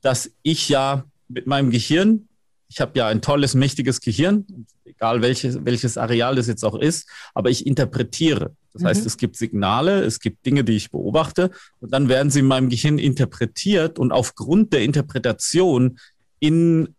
dass 0.00 0.30
ich 0.42 0.68
ja 0.68 1.04
mit 1.28 1.46
meinem 1.46 1.70
Gehirn, 1.70 2.28
ich 2.68 2.80
habe 2.80 2.98
ja 2.98 3.08
ein 3.08 3.20
tolles, 3.20 3.54
mächtiges 3.54 4.00
Gehirn, 4.00 4.66
egal 4.84 5.20
welches, 5.20 5.64
welches 5.64 5.98
Areal 5.98 6.36
das 6.36 6.46
jetzt 6.46 6.64
auch 6.64 6.78
ist, 6.78 7.08
aber 7.34 7.50
ich 7.50 7.66
interpretiere. 7.66 8.54
Das 8.72 8.82
mhm. 8.82 8.86
heißt, 8.86 9.06
es 9.06 9.16
gibt 9.18 9.36
Signale, 9.36 10.02
es 10.04 10.20
gibt 10.20 10.46
Dinge, 10.46 10.64
die 10.64 10.72
ich 10.72 10.90
beobachte 10.90 11.50
und 11.80 11.92
dann 11.92 12.08
werden 12.08 12.30
sie 12.30 12.40
in 12.40 12.46
meinem 12.46 12.70
Gehirn 12.70 12.98
interpretiert 12.98 13.98
und 13.98 14.12
aufgrund 14.12 14.72
der 14.72 14.82
Interpretation 14.82 15.98
in 16.40 16.94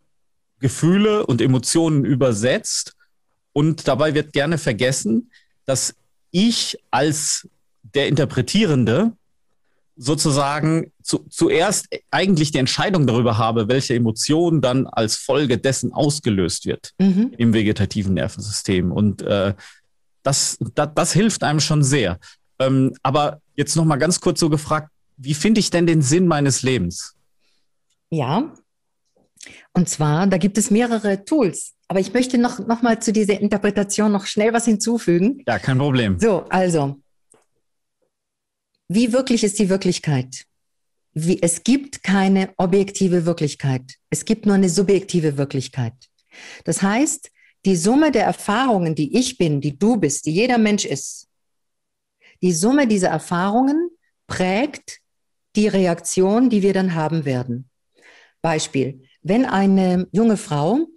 Gefühle 0.63 1.25
und 1.25 1.41
Emotionen 1.41 2.05
übersetzt. 2.05 2.95
Und 3.51 3.85
dabei 3.89 4.15
wird 4.15 4.31
gerne 4.31 4.57
vergessen, 4.57 5.29
dass 5.65 5.93
ich 6.31 6.77
als 6.89 7.49
der 7.81 8.07
Interpretierende 8.07 9.11
sozusagen 9.97 10.91
zu, 11.03 11.25
zuerst 11.29 11.87
eigentlich 12.11 12.51
die 12.51 12.59
Entscheidung 12.59 13.05
darüber 13.05 13.37
habe, 13.37 13.67
welche 13.67 13.93
Emotion 13.93 14.61
dann 14.61 14.87
als 14.87 15.17
Folge 15.17 15.57
dessen 15.57 15.91
ausgelöst 15.91 16.65
wird 16.65 16.93
mhm. 16.97 17.33
im 17.37 17.53
vegetativen 17.53 18.13
Nervensystem. 18.13 18.93
Und 18.93 19.21
äh, 19.21 19.53
das, 20.23 20.57
das, 20.75 20.89
das 20.95 21.11
hilft 21.11 21.43
einem 21.43 21.59
schon 21.59 21.83
sehr. 21.83 22.19
Ähm, 22.57 22.93
aber 23.03 23.41
jetzt 23.55 23.75
noch 23.75 23.85
mal 23.85 23.97
ganz 23.97 24.21
kurz 24.21 24.39
so 24.39 24.49
gefragt, 24.49 24.89
wie 25.17 25.33
finde 25.33 25.59
ich 25.59 25.71
denn 25.71 25.85
den 25.85 26.01
Sinn 26.01 26.25
meines 26.25 26.63
Lebens? 26.63 27.15
Ja, 28.09 28.53
und 29.73 29.89
zwar, 29.89 30.27
da 30.27 30.37
gibt 30.37 30.57
es 30.57 30.71
mehrere 30.71 31.25
Tools. 31.25 31.73
Aber 31.87 31.99
ich 31.99 32.13
möchte 32.13 32.37
noch, 32.37 32.59
noch 32.59 32.81
mal 32.81 33.01
zu 33.01 33.11
dieser 33.11 33.39
Interpretation 33.39 34.11
noch 34.11 34.25
schnell 34.25 34.53
was 34.53 34.65
hinzufügen. 34.65 35.43
Ja, 35.47 35.59
kein 35.59 35.77
Problem. 35.77 36.19
So, 36.19 36.45
also, 36.49 36.99
wie 38.87 39.11
wirklich 39.11 39.43
ist 39.43 39.59
die 39.59 39.69
Wirklichkeit? 39.69 40.45
Wie, 41.13 41.41
es 41.41 41.63
gibt 41.63 42.03
keine 42.03 42.53
objektive 42.57 43.25
Wirklichkeit. 43.25 43.95
Es 44.09 44.25
gibt 44.25 44.45
nur 44.45 44.55
eine 44.55 44.69
subjektive 44.69 45.37
Wirklichkeit. 45.37 45.93
Das 46.63 46.81
heißt, 46.81 47.31
die 47.65 47.75
Summe 47.75 48.11
der 48.11 48.25
Erfahrungen, 48.25 48.95
die 48.95 49.17
ich 49.17 49.37
bin, 49.37 49.61
die 49.61 49.77
du 49.77 49.97
bist, 49.97 50.25
die 50.25 50.33
jeder 50.33 50.57
Mensch 50.57 50.85
ist, 50.85 51.27
die 52.41 52.51
Summe 52.51 52.87
dieser 52.87 53.09
Erfahrungen 53.09 53.89
prägt 54.27 54.99
die 55.55 55.67
Reaktion, 55.67 56.49
die 56.49 56.61
wir 56.61 56.73
dann 56.73 56.95
haben 56.95 57.25
werden. 57.25 57.69
Beispiel, 58.41 59.03
wenn 59.23 59.45
eine 59.45 60.07
junge 60.11 60.37
Frau 60.37 60.87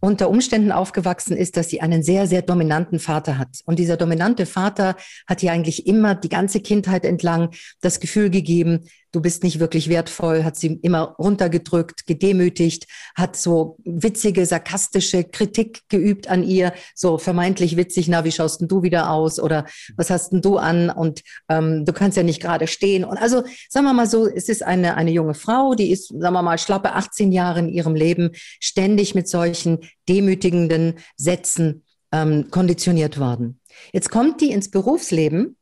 unter 0.00 0.28
Umständen 0.28 0.72
aufgewachsen 0.72 1.36
ist, 1.36 1.56
dass 1.56 1.68
sie 1.68 1.80
einen 1.80 2.02
sehr, 2.02 2.26
sehr 2.26 2.42
dominanten 2.42 2.98
Vater 2.98 3.38
hat. 3.38 3.60
Und 3.66 3.78
dieser 3.78 3.96
dominante 3.96 4.46
Vater 4.46 4.96
hat 5.28 5.42
ihr 5.44 5.52
eigentlich 5.52 5.86
immer 5.86 6.16
die 6.16 6.28
ganze 6.28 6.60
Kindheit 6.60 7.04
entlang 7.04 7.50
das 7.80 8.00
Gefühl 8.00 8.28
gegeben, 8.28 8.88
du 9.12 9.20
bist 9.20 9.44
nicht 9.44 9.60
wirklich 9.60 9.88
wertvoll, 9.88 10.42
hat 10.42 10.56
sie 10.56 10.78
immer 10.82 11.14
runtergedrückt, 11.18 12.06
gedemütigt, 12.06 12.86
hat 13.14 13.36
so 13.36 13.76
witzige, 13.84 14.46
sarkastische 14.46 15.24
Kritik 15.24 15.82
geübt 15.88 16.28
an 16.28 16.42
ihr, 16.42 16.72
so 16.94 17.18
vermeintlich 17.18 17.76
witzig, 17.76 18.08
na, 18.08 18.24
wie 18.24 18.32
schaust 18.32 18.60
denn 18.60 18.68
du 18.68 18.82
wieder 18.82 19.10
aus 19.10 19.38
oder 19.38 19.66
was 19.96 20.10
hast 20.10 20.32
denn 20.32 20.40
du 20.40 20.56
an 20.56 20.90
und 20.90 21.22
ähm, 21.48 21.84
du 21.84 21.92
kannst 21.92 22.16
ja 22.16 22.22
nicht 22.22 22.40
gerade 22.40 22.66
stehen. 22.66 23.04
Und 23.04 23.18
also, 23.18 23.44
sagen 23.68 23.86
wir 23.86 23.92
mal 23.92 24.08
so, 24.08 24.26
es 24.26 24.48
ist 24.48 24.62
eine, 24.62 24.96
eine 24.96 25.10
junge 25.10 25.34
Frau, 25.34 25.74
die 25.74 25.90
ist, 25.90 26.08
sagen 26.08 26.34
wir 26.34 26.42
mal, 26.42 26.58
schlappe 26.58 26.92
18 26.92 27.32
Jahre 27.32 27.60
in 27.60 27.68
ihrem 27.68 27.94
Leben 27.94 28.30
ständig 28.34 29.14
mit 29.14 29.28
solchen 29.28 29.80
demütigenden 30.08 30.94
Sätzen 31.16 31.84
ähm, 32.12 32.50
konditioniert 32.50 33.18
worden. 33.18 33.60
Jetzt 33.92 34.10
kommt 34.10 34.40
die 34.40 34.52
ins 34.52 34.70
Berufsleben 34.70 35.56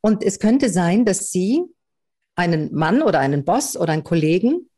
und 0.00 0.22
es 0.22 0.38
könnte 0.38 0.68
sein, 0.68 1.04
dass 1.04 1.30
sie 1.30 1.62
einen 2.34 2.74
Mann 2.74 3.02
oder 3.02 3.20
einen 3.20 3.44
Boss 3.44 3.76
oder 3.76 3.92
einen 3.92 4.04
Kollegen 4.04 4.70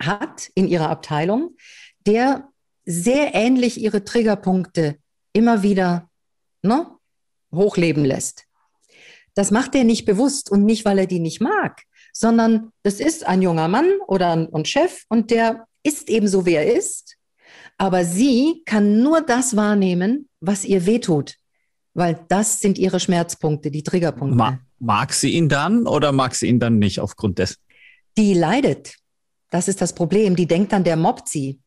hat 0.00 0.50
in 0.54 0.66
ihrer 0.66 0.88
Abteilung, 0.88 1.56
der 2.06 2.48
sehr 2.84 3.34
ähnlich 3.34 3.80
ihre 3.80 4.04
Triggerpunkte 4.04 4.96
immer 5.32 5.62
wieder 5.62 6.08
ne, 6.62 6.86
hochleben 7.52 8.04
lässt. 8.04 8.46
Das 9.34 9.50
macht 9.50 9.74
er 9.74 9.84
nicht 9.84 10.06
bewusst 10.06 10.50
und 10.50 10.64
nicht, 10.64 10.84
weil 10.84 10.98
er 10.98 11.06
die 11.06 11.20
nicht 11.20 11.40
mag, 11.40 11.82
sondern 12.12 12.72
das 12.82 13.00
ist 13.00 13.26
ein 13.26 13.42
junger 13.42 13.68
Mann 13.68 13.90
oder 14.06 14.32
ein, 14.32 14.52
ein 14.52 14.64
Chef 14.64 15.04
und 15.08 15.30
der 15.30 15.66
ist 15.82 16.08
eben 16.08 16.28
so, 16.28 16.46
wie 16.46 16.54
er 16.54 16.74
ist. 16.74 17.16
Aber 17.78 18.04
sie 18.04 18.62
kann 18.64 19.02
nur 19.02 19.20
das 19.20 19.56
wahrnehmen, 19.56 20.28
was 20.40 20.64
ihr 20.64 20.86
wehtut 20.86 21.36
weil 21.94 22.24
das 22.28 22.60
sind 22.60 22.78
ihre 22.78 23.00
Schmerzpunkte, 23.00 23.70
die 23.70 23.82
Triggerpunkte. 23.82 24.36
Ma 24.36 24.58
mag 24.80 25.12
sie 25.12 25.30
ihn 25.30 25.48
dann 25.48 25.86
oder 25.86 26.10
mag 26.10 26.34
sie 26.34 26.48
ihn 26.48 26.58
dann 26.58 26.78
nicht 26.78 27.00
aufgrund 27.00 27.38
dessen? 27.38 27.58
Die 28.16 28.34
leidet. 28.34 28.96
Das 29.50 29.68
ist 29.68 29.80
das 29.80 29.94
Problem. 29.94 30.36
Die 30.36 30.46
denkt 30.46 30.72
dann, 30.72 30.84
der 30.84 30.96
mobbt 30.96 31.28
sie. 31.28 31.60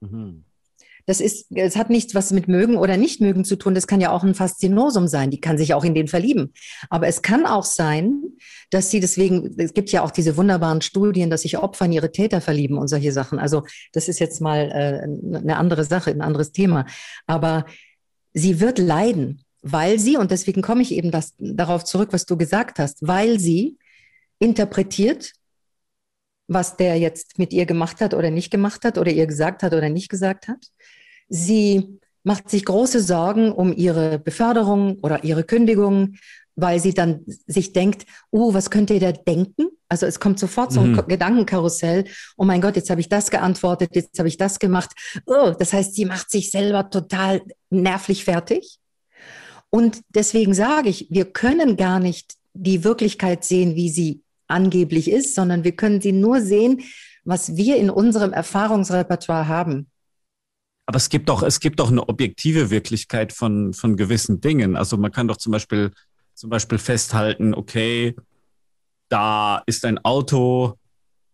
Mhm. 0.00 0.44
Das 1.06 1.20
ist, 1.22 1.46
es 1.56 1.76
hat 1.76 1.88
nichts 1.88 2.14
was 2.14 2.32
mit 2.32 2.48
mögen 2.48 2.76
oder 2.76 2.98
nicht 2.98 3.22
mögen 3.22 3.42
zu 3.46 3.56
tun. 3.56 3.74
Das 3.74 3.86
kann 3.86 4.02
ja 4.02 4.10
auch 4.10 4.24
ein 4.24 4.34
Faszinosum 4.34 5.08
sein. 5.08 5.30
Die 5.30 5.40
kann 5.40 5.56
sich 5.56 5.72
auch 5.72 5.82
in 5.84 5.94
den 5.94 6.06
verlieben. 6.06 6.52
Aber 6.90 7.08
es 7.08 7.22
kann 7.22 7.46
auch 7.46 7.64
sein, 7.64 8.20
dass 8.68 8.90
sie 8.90 9.00
deswegen, 9.00 9.54
es 9.56 9.72
gibt 9.72 9.90
ja 9.90 10.02
auch 10.02 10.10
diese 10.10 10.36
wunderbaren 10.36 10.82
Studien, 10.82 11.30
dass 11.30 11.42
sich 11.42 11.56
Opfer 11.56 11.86
in 11.86 11.92
ihre 11.92 12.12
Täter 12.12 12.42
verlieben 12.42 12.76
und 12.76 12.88
solche 12.88 13.10
Sachen. 13.10 13.38
Also 13.38 13.62
das 13.94 14.08
ist 14.08 14.18
jetzt 14.18 14.42
mal 14.42 14.70
äh, 14.70 15.36
eine 15.38 15.56
andere 15.56 15.84
Sache, 15.84 16.10
ein 16.10 16.20
anderes 16.20 16.52
Thema. 16.52 16.84
Aber 17.26 17.64
sie 18.34 18.60
wird 18.60 18.78
leiden, 18.78 19.46
weil 19.62 19.98
sie, 19.98 20.16
und 20.16 20.30
deswegen 20.30 20.62
komme 20.62 20.82
ich 20.82 20.92
eben 20.92 21.10
das, 21.10 21.34
darauf 21.38 21.84
zurück, 21.84 22.10
was 22.12 22.26
du 22.26 22.36
gesagt 22.36 22.78
hast, 22.78 23.06
weil 23.06 23.38
sie 23.38 23.78
interpretiert, 24.38 25.32
was 26.46 26.76
der 26.76 26.96
jetzt 26.98 27.38
mit 27.38 27.52
ihr 27.52 27.66
gemacht 27.66 28.00
hat 28.00 28.14
oder 28.14 28.30
nicht 28.30 28.50
gemacht 28.50 28.84
hat 28.84 28.98
oder 28.98 29.10
ihr 29.10 29.26
gesagt 29.26 29.62
hat 29.62 29.74
oder 29.74 29.88
nicht 29.88 30.08
gesagt 30.08 30.48
hat. 30.48 30.66
Sie 31.28 31.98
macht 32.22 32.48
sich 32.50 32.64
große 32.64 33.02
Sorgen 33.02 33.52
um 33.52 33.72
ihre 33.76 34.18
Beförderung 34.18 34.98
oder 35.00 35.24
ihre 35.24 35.44
Kündigung, 35.44 36.16
weil 36.56 36.80
sie 36.80 36.92
dann 36.92 37.24
sich 37.46 37.72
denkt, 37.72 38.04
oh, 38.30 38.52
was 38.54 38.70
könnte 38.70 38.98
der 38.98 39.12
denken? 39.12 39.68
Also 39.88 40.06
es 40.06 40.20
kommt 40.20 40.38
sofort 40.38 40.72
so 40.72 40.80
ein 40.80 40.92
mhm. 40.92 41.06
Gedankenkarussell. 41.06 42.04
Oh 42.36 42.44
mein 42.44 42.60
Gott, 42.60 42.76
jetzt 42.76 42.90
habe 42.90 43.00
ich 43.00 43.08
das 43.08 43.30
geantwortet, 43.30 43.90
jetzt 43.94 44.18
habe 44.18 44.28
ich 44.28 44.36
das 44.36 44.58
gemacht. 44.58 44.90
Oh, 45.26 45.52
das 45.58 45.72
heißt, 45.72 45.94
sie 45.94 46.04
macht 46.04 46.30
sich 46.30 46.50
selber 46.50 46.90
total 46.90 47.42
nervlich 47.70 48.24
fertig. 48.24 48.78
Und 49.70 50.02
deswegen 50.08 50.54
sage 50.54 50.88
ich, 50.88 51.08
wir 51.10 51.26
können 51.26 51.76
gar 51.76 52.00
nicht 52.00 52.34
die 52.54 52.84
Wirklichkeit 52.84 53.44
sehen, 53.44 53.74
wie 53.74 53.90
sie 53.90 54.22
angeblich 54.46 55.10
ist, 55.10 55.34
sondern 55.34 55.64
wir 55.64 55.72
können 55.72 56.00
sie 56.00 56.12
nur 56.12 56.40
sehen, 56.40 56.82
was 57.24 57.56
wir 57.56 57.76
in 57.76 57.90
unserem 57.90 58.32
Erfahrungsrepertoire 58.32 59.46
haben. 59.46 59.90
Aber 60.86 60.96
es 60.96 61.10
gibt 61.10 61.28
doch, 61.28 61.42
es 61.42 61.60
gibt 61.60 61.80
doch 61.80 61.90
eine 61.90 62.08
objektive 62.08 62.70
Wirklichkeit 62.70 63.34
von, 63.34 63.74
von 63.74 63.96
gewissen 63.96 64.40
Dingen. 64.40 64.74
Also 64.74 64.96
man 64.96 65.12
kann 65.12 65.28
doch 65.28 65.36
zum 65.36 65.52
Beispiel, 65.52 65.92
zum 66.32 66.48
Beispiel 66.48 66.78
festhalten, 66.78 67.52
okay, 67.52 68.16
da 69.10 69.62
ist 69.66 69.84
ein 69.84 69.98
Auto 70.02 70.78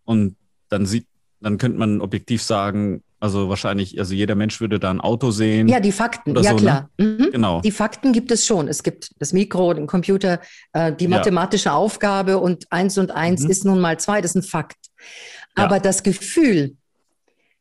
und 0.02 0.36
dann 0.70 0.86
sieht, 0.86 1.06
dann 1.38 1.58
könnte 1.58 1.78
man 1.78 2.00
objektiv 2.00 2.42
sagen, 2.42 3.03
also 3.24 3.48
wahrscheinlich, 3.48 3.98
also 3.98 4.12
jeder 4.12 4.34
Mensch 4.34 4.60
würde 4.60 4.78
da 4.78 4.90
ein 4.90 5.00
Auto 5.00 5.30
sehen. 5.30 5.66
Ja, 5.66 5.80
die 5.80 5.92
Fakten, 5.92 6.36
ja 6.36 6.42
so, 6.42 6.56
ne? 6.56 6.60
klar. 6.60 6.90
Ne? 6.98 7.06
Mhm. 7.06 7.30
Genau. 7.32 7.60
Die 7.62 7.70
Fakten 7.70 8.12
gibt 8.12 8.30
es 8.30 8.44
schon. 8.44 8.68
Es 8.68 8.82
gibt 8.82 9.12
das 9.18 9.32
Mikro, 9.32 9.72
den 9.72 9.86
Computer, 9.86 10.42
äh, 10.74 10.92
die 10.92 11.08
mathematische 11.08 11.70
ja. 11.70 11.74
Aufgabe 11.74 12.36
und 12.36 12.70
eins 12.70 12.98
und 12.98 13.10
eins 13.12 13.44
mhm. 13.44 13.50
ist 13.50 13.64
nun 13.64 13.80
mal 13.80 13.98
zwei, 13.98 14.20
das 14.20 14.32
ist 14.32 14.36
ein 14.36 14.42
Fakt. 14.42 14.76
Aber 15.54 15.76
ja. 15.76 15.80
das 15.80 16.02
Gefühl, 16.02 16.76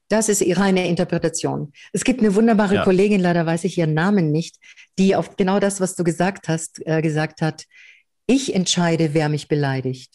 das 0.10 0.28
ist 0.28 0.44
reine 0.58 0.86
Interpretation. 0.90 1.72
Es 1.94 2.04
gibt 2.04 2.20
eine 2.20 2.36
wunderbare 2.36 2.76
ja. 2.76 2.84
Kollegin, 2.84 3.22
leider 3.22 3.46
weiß 3.46 3.64
ich 3.64 3.78
ihren 3.78 3.94
Namen 3.94 4.34
nicht, 4.34 4.58
die 5.00 5.16
auf 5.16 5.38
genau 5.38 5.62
das, 5.62 5.80
was 5.80 5.96
du 5.96 6.04
gesagt 6.04 6.50
hast, 6.50 6.86
äh, 6.86 7.02
gesagt 7.02 7.42
hat. 7.42 7.64
Ich 8.28 8.54
entscheide, 8.54 9.14
wer 9.14 9.30
mich 9.30 9.48
beleidigt. 9.48 10.12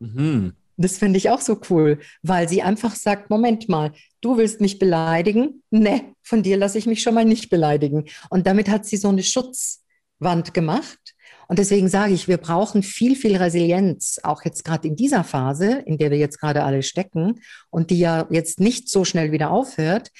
Mhm. 0.00 0.54
Das 0.78 0.96
finde 0.96 1.18
ich 1.18 1.28
auch 1.28 1.40
so 1.40 1.60
cool, 1.68 1.98
weil 2.22 2.48
sie 2.48 2.62
einfach 2.62 2.94
sagt, 2.94 3.28
Moment 3.28 3.68
mal, 3.68 3.92
du 4.20 4.38
willst 4.38 4.60
mich 4.60 4.78
beleidigen? 4.78 5.62
Ne, 5.70 6.14
von 6.22 6.42
dir 6.42 6.56
lasse 6.56 6.78
ich 6.78 6.86
mich 6.86 7.02
schon 7.02 7.14
mal 7.14 7.24
nicht 7.24 7.50
beleidigen. 7.50 8.06
Und 8.30 8.46
damit 8.46 8.68
hat 8.70 8.86
sie 8.86 8.96
so 8.96 9.08
eine 9.08 9.22
Schutzwand 9.22 10.54
gemacht 10.54 11.14
und 11.48 11.58
deswegen 11.58 11.88
sage 11.88 12.12
ich, 12.12 12.28
wir 12.28 12.36
brauchen 12.36 12.82
viel, 12.82 13.16
viel 13.16 13.34
Resilienz, 13.36 14.20
auch 14.22 14.44
jetzt 14.44 14.64
gerade 14.64 14.86
in 14.86 14.96
dieser 14.96 15.24
Phase, 15.24 15.82
in 15.86 15.96
der 15.96 16.10
wir 16.10 16.18
jetzt 16.18 16.38
gerade 16.38 16.62
alle 16.62 16.82
stecken 16.82 17.40
und 17.70 17.90
die 17.90 17.98
ja 17.98 18.26
jetzt 18.30 18.60
nicht 18.60 18.90
so 18.90 19.06
schnell 19.06 19.32
wieder 19.32 19.50
aufhört. 19.50 20.10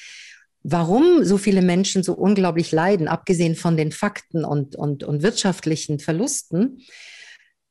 Warum 0.62 1.24
so 1.24 1.36
viele 1.36 1.60
Menschen 1.60 2.02
so 2.02 2.14
unglaublich 2.14 2.72
leiden, 2.72 3.08
abgesehen 3.08 3.56
von 3.56 3.76
den 3.76 3.92
Fakten 3.92 4.44
und, 4.44 4.74
und, 4.74 5.04
und 5.04 5.22
wirtschaftlichen 5.22 5.98
Verlusten, 5.98 6.80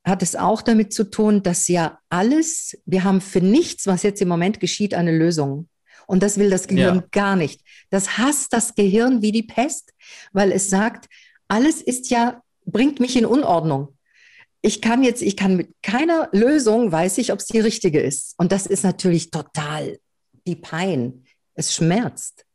hat 0.07 0.23
es 0.23 0.35
auch 0.35 0.61
damit 0.61 0.93
zu 0.93 1.03
tun, 1.03 1.43
dass 1.43 1.67
ja 1.67 1.99
alles, 2.09 2.77
wir 2.85 3.03
haben 3.03 3.21
für 3.21 3.41
nichts, 3.41 3.87
was 3.87 4.03
jetzt 4.03 4.21
im 4.21 4.27
Moment 4.27 4.59
geschieht, 4.59 4.93
eine 4.93 5.15
Lösung. 5.15 5.69
Und 6.07 6.23
das 6.23 6.37
will 6.37 6.49
das 6.49 6.67
Gehirn 6.67 6.95
ja. 6.95 7.03
gar 7.11 7.35
nicht. 7.35 7.61
Das 7.89 8.17
hasst 8.17 8.53
das 8.53 8.75
Gehirn 8.75 9.21
wie 9.21 9.31
die 9.31 9.43
Pest, 9.43 9.93
weil 10.31 10.51
es 10.51 10.69
sagt, 10.69 11.07
alles 11.47 11.81
ist 11.81 12.09
ja 12.09 12.41
bringt 12.67 12.99
mich 12.99 13.15
in 13.15 13.25
Unordnung. 13.25 13.97
Ich 14.61 14.81
kann 14.81 15.03
jetzt, 15.03 15.21
ich 15.21 15.37
kann 15.37 15.55
mit 15.55 15.69
keiner 15.81 16.29
Lösung, 16.33 16.91
weiß 16.91 17.17
ich, 17.19 17.31
ob 17.31 17.39
es 17.39 17.45
die 17.45 17.59
richtige 17.59 18.01
ist. 18.01 18.35
Und 18.37 18.51
das 18.51 18.65
ist 18.65 18.83
natürlich 18.83 19.31
total 19.31 19.99
die 20.45 20.55
Pein. 20.55 21.23
Es 21.53 21.73
schmerzt. 21.73 22.45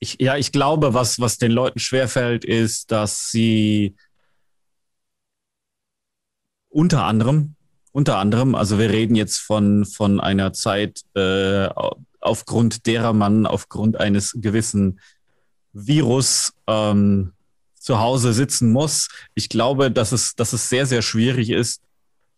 Ich, 0.00 0.16
ja, 0.20 0.36
ich 0.36 0.52
glaube, 0.52 0.94
was, 0.94 1.20
was 1.20 1.38
den 1.38 1.52
Leuten 1.52 1.78
schwerfällt, 1.78 2.44
ist, 2.44 2.90
dass 2.90 3.30
sie 3.30 3.96
unter 6.78 7.06
anderem, 7.06 7.56
unter 7.90 8.18
anderem, 8.18 8.54
also 8.54 8.78
wir 8.78 8.90
reden 8.90 9.16
jetzt 9.16 9.40
von, 9.40 9.84
von 9.84 10.20
einer 10.20 10.52
Zeit, 10.52 11.00
äh, 11.16 11.68
aufgrund 12.20 12.86
derer 12.86 13.12
man 13.12 13.46
aufgrund 13.46 13.98
eines 13.98 14.36
gewissen 14.36 15.00
Virus 15.72 16.52
ähm, 16.68 17.32
zu 17.74 17.98
Hause 17.98 18.32
sitzen 18.32 18.70
muss. 18.70 19.08
Ich 19.34 19.48
glaube, 19.48 19.90
dass 19.90 20.12
es, 20.12 20.36
dass 20.36 20.52
es 20.52 20.68
sehr, 20.68 20.86
sehr 20.86 21.02
schwierig 21.02 21.50
ist, 21.50 21.82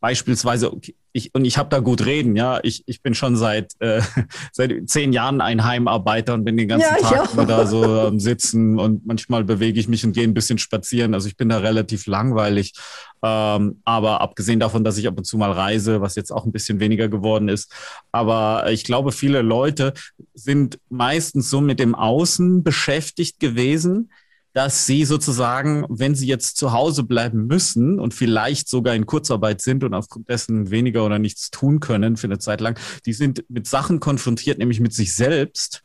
beispielsweise, 0.01 0.73
ich, 1.13 1.35
und 1.35 1.45
ich 1.45 1.59
habe 1.59 1.69
da 1.69 1.81
gut 1.81 2.05
reden, 2.07 2.35
ja, 2.35 2.59
ich, 2.63 2.83
ich 2.87 3.03
bin 3.03 3.15
schon 3.15 3.37
seit, 3.37 3.73
äh, 3.81 4.01
seit 4.53 4.89
zehn 4.89 5.13
Jahren 5.13 5.41
ein 5.41 5.65
Heimarbeiter 5.65 6.35
und 6.35 6.45
bin 6.45 6.57
den 6.57 6.69
ganzen 6.69 6.97
ja, 7.03 7.09
Tag 7.09 7.33
immer 7.33 7.47
da 7.47 7.67
so 7.67 7.85
am 8.09 8.19
Sitzen 8.19 8.79
und 8.79 9.07
manchmal 9.07 9.45
bewege 9.45 9.79
ich 9.79 9.89
mich 9.89 10.05
und 10.05 10.13
gehe 10.13 10.25
ein 10.25 10.35
bisschen 10.35 10.59
spazieren. 10.59 11.15
Also 11.15 11.29
ich 11.29 11.37
bin 11.37 11.49
da 11.49 11.59
relativ 11.59 12.07
langweilig. 12.07 12.73
Ähm, 13.23 13.83
aber 13.85 14.23
abgesehen 14.23 14.61
davon, 14.61 14.83
dass 14.83 14.97
ich 14.97 15.07
ab 15.07 15.19
und 15.19 15.25
zu 15.25 15.37
mal 15.37 15.53
reise, 15.53 16.01
was 16.01 16.15
jetzt 16.15 16.33
auch 16.33 16.47
ein 16.47 16.53
bisschen 16.53 16.81
weniger 16.81 17.09
geworden 17.09 17.49
ist. 17.49 17.71
Aber 18.13 18.71
ich 18.71 18.85
glaube, 18.85 19.13
viele 19.13 19.43
Leute 19.43 19.93
sind 20.33 20.79
meistens 20.89 21.51
so 21.51 21.61
mit 21.61 21.79
dem 21.79 21.95
Außen 21.95 22.63
beschäftigt 22.63 23.39
gewesen, 23.39 24.11
dass 24.53 24.87
sie 24.87 25.05
sozusagen, 25.05 25.85
wenn 25.89 26.15
sie 26.15 26.27
jetzt 26.27 26.57
zu 26.57 26.73
Hause 26.73 27.05
bleiben 27.05 27.47
müssen 27.47 28.01
und 28.01 28.15
vielleicht 28.15 28.69
sogar 28.69 28.95
in 28.95 29.07
Kurzarbeit 29.07 29.61
sind 29.61 29.85
und 29.85 29.95
aufgrund 29.95 30.29
dessen 30.29 30.71
weniger 30.71 31.05
oder 31.05 31.19
nichts 31.19 31.51
tun 31.51 31.81
können 31.81 32.17
für 32.17 32.27
eine 32.27 32.39
Zeit 32.39 32.61
lang, 32.61 32.79
die 33.07 33.13
sind 33.13 33.45
mit 33.49 33.67
Sachen 33.67 34.01
konfrontiert, 34.01 34.59
nämlich 34.59 34.81
mit 34.81 34.93
sich 34.93 35.15
selbst 35.15 35.83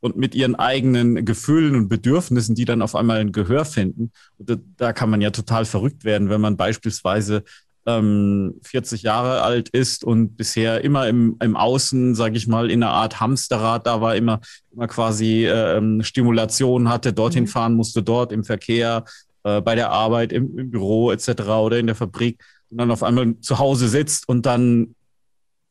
und 0.00 0.16
mit 0.16 0.34
ihren 0.34 0.54
eigenen 0.54 1.24
Gefühlen 1.24 1.74
und 1.76 1.88
Bedürfnissen, 1.88 2.54
die 2.54 2.64
dann 2.64 2.82
auf 2.82 2.94
einmal 2.94 3.18
ein 3.18 3.32
Gehör 3.32 3.64
finden. 3.64 4.12
Und 4.36 4.60
da 4.76 4.92
kann 4.92 5.10
man 5.10 5.20
ja 5.20 5.30
total 5.30 5.64
verrückt 5.64 6.04
werden, 6.04 6.28
wenn 6.28 6.40
man 6.40 6.56
beispielsweise 6.56 7.44
ähm, 7.88 8.60
40 8.62 9.02
Jahre 9.02 9.42
alt 9.42 9.70
ist 9.70 10.04
und 10.04 10.36
bisher 10.36 10.84
immer 10.84 11.08
im, 11.08 11.36
im 11.42 11.56
Außen, 11.56 12.14
sage 12.14 12.36
ich 12.36 12.46
mal, 12.46 12.70
in 12.70 12.82
einer 12.82 12.92
Art 12.92 13.18
Hamsterrad 13.18 13.86
da 13.86 14.02
war, 14.02 14.14
immer, 14.14 14.40
immer 14.70 14.86
quasi 14.88 15.46
ähm, 15.46 16.02
Stimulation 16.02 16.90
hatte, 16.90 17.14
dorthin 17.14 17.44
mhm. 17.44 17.48
fahren 17.48 17.74
musste, 17.74 18.02
dort 18.02 18.30
im 18.30 18.44
Verkehr, 18.44 19.04
äh, 19.44 19.62
bei 19.62 19.74
der 19.74 19.90
Arbeit, 19.90 20.32
im, 20.32 20.58
im 20.58 20.70
Büro 20.70 21.10
etc. 21.10 21.28
oder 21.48 21.78
in 21.78 21.86
der 21.86 21.96
Fabrik 21.96 22.38
und 22.70 22.78
dann 22.78 22.90
auf 22.90 23.02
einmal 23.02 23.40
zu 23.40 23.58
Hause 23.58 23.88
sitzt 23.88 24.28
und 24.28 24.44
dann 24.44 24.94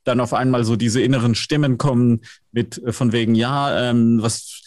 dann 0.04 0.22
auf 0.22 0.34
einmal 0.34 0.64
so 0.64 0.78
diese 0.78 1.02
inneren 1.02 1.36
Stimmen 1.36 1.78
kommen 1.78 2.22
mit 2.52 2.82
äh, 2.84 2.94
von 2.94 3.12
wegen, 3.12 3.36
ja, 3.36 3.90
ähm, 3.90 4.20
was, 4.22 4.64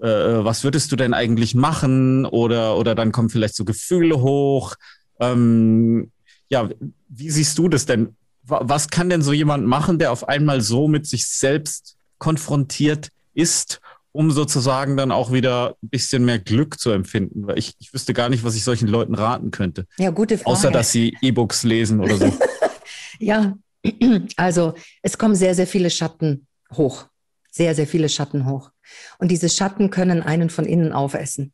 äh, 0.00 0.08
was 0.08 0.64
würdest 0.64 0.92
du 0.92 0.96
denn 0.96 1.12
eigentlich 1.12 1.54
machen? 1.54 2.24
Oder, 2.24 2.78
oder 2.78 2.94
dann 2.94 3.12
kommen 3.12 3.28
vielleicht 3.28 3.56
so 3.56 3.64
Gefühle 3.64 4.22
hoch. 4.22 4.76
Ähm, 5.18 6.12
ja, 6.48 6.68
wie 7.08 7.30
siehst 7.30 7.58
du 7.58 7.68
das 7.68 7.86
denn? 7.86 8.16
Was 8.46 8.88
kann 8.88 9.08
denn 9.08 9.22
so 9.22 9.32
jemand 9.32 9.66
machen, 9.66 9.98
der 9.98 10.12
auf 10.12 10.28
einmal 10.28 10.60
so 10.60 10.86
mit 10.86 11.06
sich 11.06 11.28
selbst 11.28 11.96
konfrontiert 12.18 13.08
ist, 13.32 13.80
um 14.12 14.30
sozusagen 14.30 14.96
dann 14.98 15.10
auch 15.10 15.32
wieder 15.32 15.76
ein 15.82 15.88
bisschen 15.88 16.24
mehr 16.24 16.38
Glück 16.38 16.78
zu 16.78 16.90
empfinden? 16.90 17.46
Weil 17.46 17.58
ich, 17.58 17.74
ich 17.78 17.94
wüsste 17.94 18.12
gar 18.12 18.28
nicht, 18.28 18.44
was 18.44 18.54
ich 18.54 18.62
solchen 18.62 18.88
Leuten 18.88 19.14
raten 19.14 19.50
könnte. 19.50 19.86
Ja, 19.96 20.10
gute 20.10 20.36
Frage. 20.36 20.50
Außer, 20.50 20.70
dass 20.70 20.92
sie 20.92 21.16
E-Books 21.22 21.64
lesen 21.64 22.00
oder 22.00 22.18
so. 22.18 22.38
ja, 23.18 23.56
also 24.36 24.74
es 25.02 25.16
kommen 25.16 25.34
sehr, 25.34 25.54
sehr 25.54 25.66
viele 25.66 25.88
Schatten 25.88 26.46
hoch. 26.72 27.06
Sehr, 27.50 27.74
sehr 27.74 27.86
viele 27.86 28.08
Schatten 28.08 28.46
hoch. 28.46 28.70
Und 29.18 29.30
diese 29.30 29.48
Schatten 29.48 29.90
können 29.90 30.22
einen 30.22 30.50
von 30.50 30.66
innen 30.66 30.92
aufessen. 30.92 31.52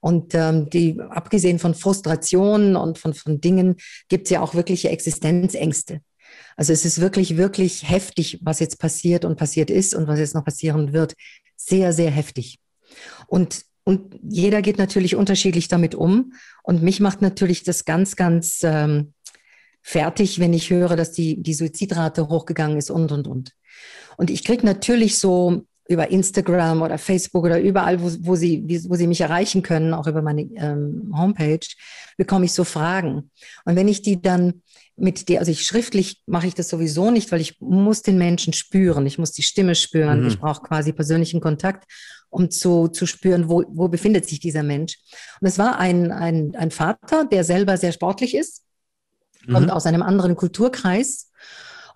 Und 0.00 0.34
ähm, 0.34 0.70
die, 0.70 0.98
abgesehen 1.00 1.58
von 1.58 1.74
Frustrationen 1.74 2.74
und 2.76 2.98
von, 2.98 3.14
von 3.14 3.40
Dingen, 3.40 3.76
gibt 4.08 4.26
es 4.26 4.30
ja 4.30 4.40
auch 4.40 4.54
wirkliche 4.54 4.88
Existenzängste. 4.88 6.00
Also 6.56 6.72
es 6.72 6.84
ist 6.84 7.00
wirklich, 7.00 7.36
wirklich 7.36 7.88
heftig, 7.88 8.38
was 8.42 8.60
jetzt 8.60 8.78
passiert 8.78 9.24
und 9.24 9.36
passiert 9.36 9.70
ist 9.70 9.94
und 9.94 10.08
was 10.08 10.18
jetzt 10.18 10.34
noch 10.34 10.44
passieren 10.44 10.92
wird. 10.92 11.14
Sehr, 11.56 11.92
sehr 11.92 12.10
heftig. 12.10 12.58
Und 13.26 13.64
und 13.82 14.20
jeder 14.22 14.62
geht 14.62 14.78
natürlich 14.78 15.16
unterschiedlich 15.16 15.68
damit 15.68 15.94
um. 15.94 16.34
Und 16.62 16.82
mich 16.82 17.00
macht 17.00 17.22
natürlich 17.22 17.64
das 17.64 17.84
ganz, 17.84 18.14
ganz 18.14 18.60
ähm, 18.62 19.14
fertig, 19.82 20.38
wenn 20.38 20.52
ich 20.52 20.70
höre, 20.70 20.96
dass 20.96 21.12
die, 21.12 21.42
die 21.42 21.54
Suizidrate 21.54 22.28
hochgegangen 22.28 22.76
ist 22.76 22.90
und, 22.90 23.10
und, 23.10 23.26
und. 23.26 23.52
Und 24.16 24.30
ich 24.30 24.44
kriege 24.44 24.66
natürlich 24.66 25.18
so 25.18 25.64
über 25.90 26.08
Instagram 26.10 26.82
oder 26.82 26.98
Facebook 26.98 27.44
oder 27.44 27.60
überall, 27.60 28.00
wo, 28.00 28.08
wo, 28.20 28.36
sie, 28.36 28.64
wo 28.88 28.94
sie 28.94 29.08
mich 29.08 29.20
erreichen 29.20 29.62
können, 29.62 29.92
auch 29.92 30.06
über 30.06 30.22
meine 30.22 30.42
ähm, 30.42 31.12
Homepage, 31.12 31.66
bekomme 32.16 32.44
ich 32.44 32.52
so 32.52 32.62
Fragen. 32.62 33.30
Und 33.64 33.74
wenn 33.74 33.88
ich 33.88 34.00
die 34.00 34.22
dann 34.22 34.62
mit 34.94 35.28
dir, 35.28 35.40
also 35.40 35.50
ich 35.50 35.66
schriftlich 35.66 36.22
mache 36.26 36.46
ich 36.46 36.54
das 36.54 36.68
sowieso 36.68 37.10
nicht, 37.10 37.32
weil 37.32 37.40
ich 37.40 37.60
muss 37.60 38.02
den 38.02 38.18
Menschen 38.18 38.52
spüren, 38.52 39.04
ich 39.04 39.18
muss 39.18 39.32
die 39.32 39.42
Stimme 39.42 39.74
spüren, 39.74 40.20
mhm. 40.20 40.28
ich 40.28 40.38
brauche 40.38 40.62
quasi 40.62 40.92
persönlichen 40.92 41.40
Kontakt, 41.40 41.90
um 42.28 42.50
zu, 42.50 42.86
zu 42.86 43.04
spüren, 43.04 43.48
wo, 43.48 43.64
wo 43.66 43.88
befindet 43.88 44.28
sich 44.28 44.38
dieser 44.38 44.62
Mensch. 44.62 44.96
Und 45.40 45.48
es 45.48 45.58
war 45.58 45.80
ein, 45.80 46.12
ein, 46.12 46.54
ein 46.54 46.70
Vater, 46.70 47.24
der 47.24 47.42
selber 47.42 47.76
sehr 47.76 47.90
sportlich 47.90 48.36
ist, 48.36 48.62
mhm. 49.44 49.54
kommt 49.54 49.70
aus 49.72 49.86
einem 49.86 50.02
anderen 50.02 50.36
Kulturkreis 50.36 51.32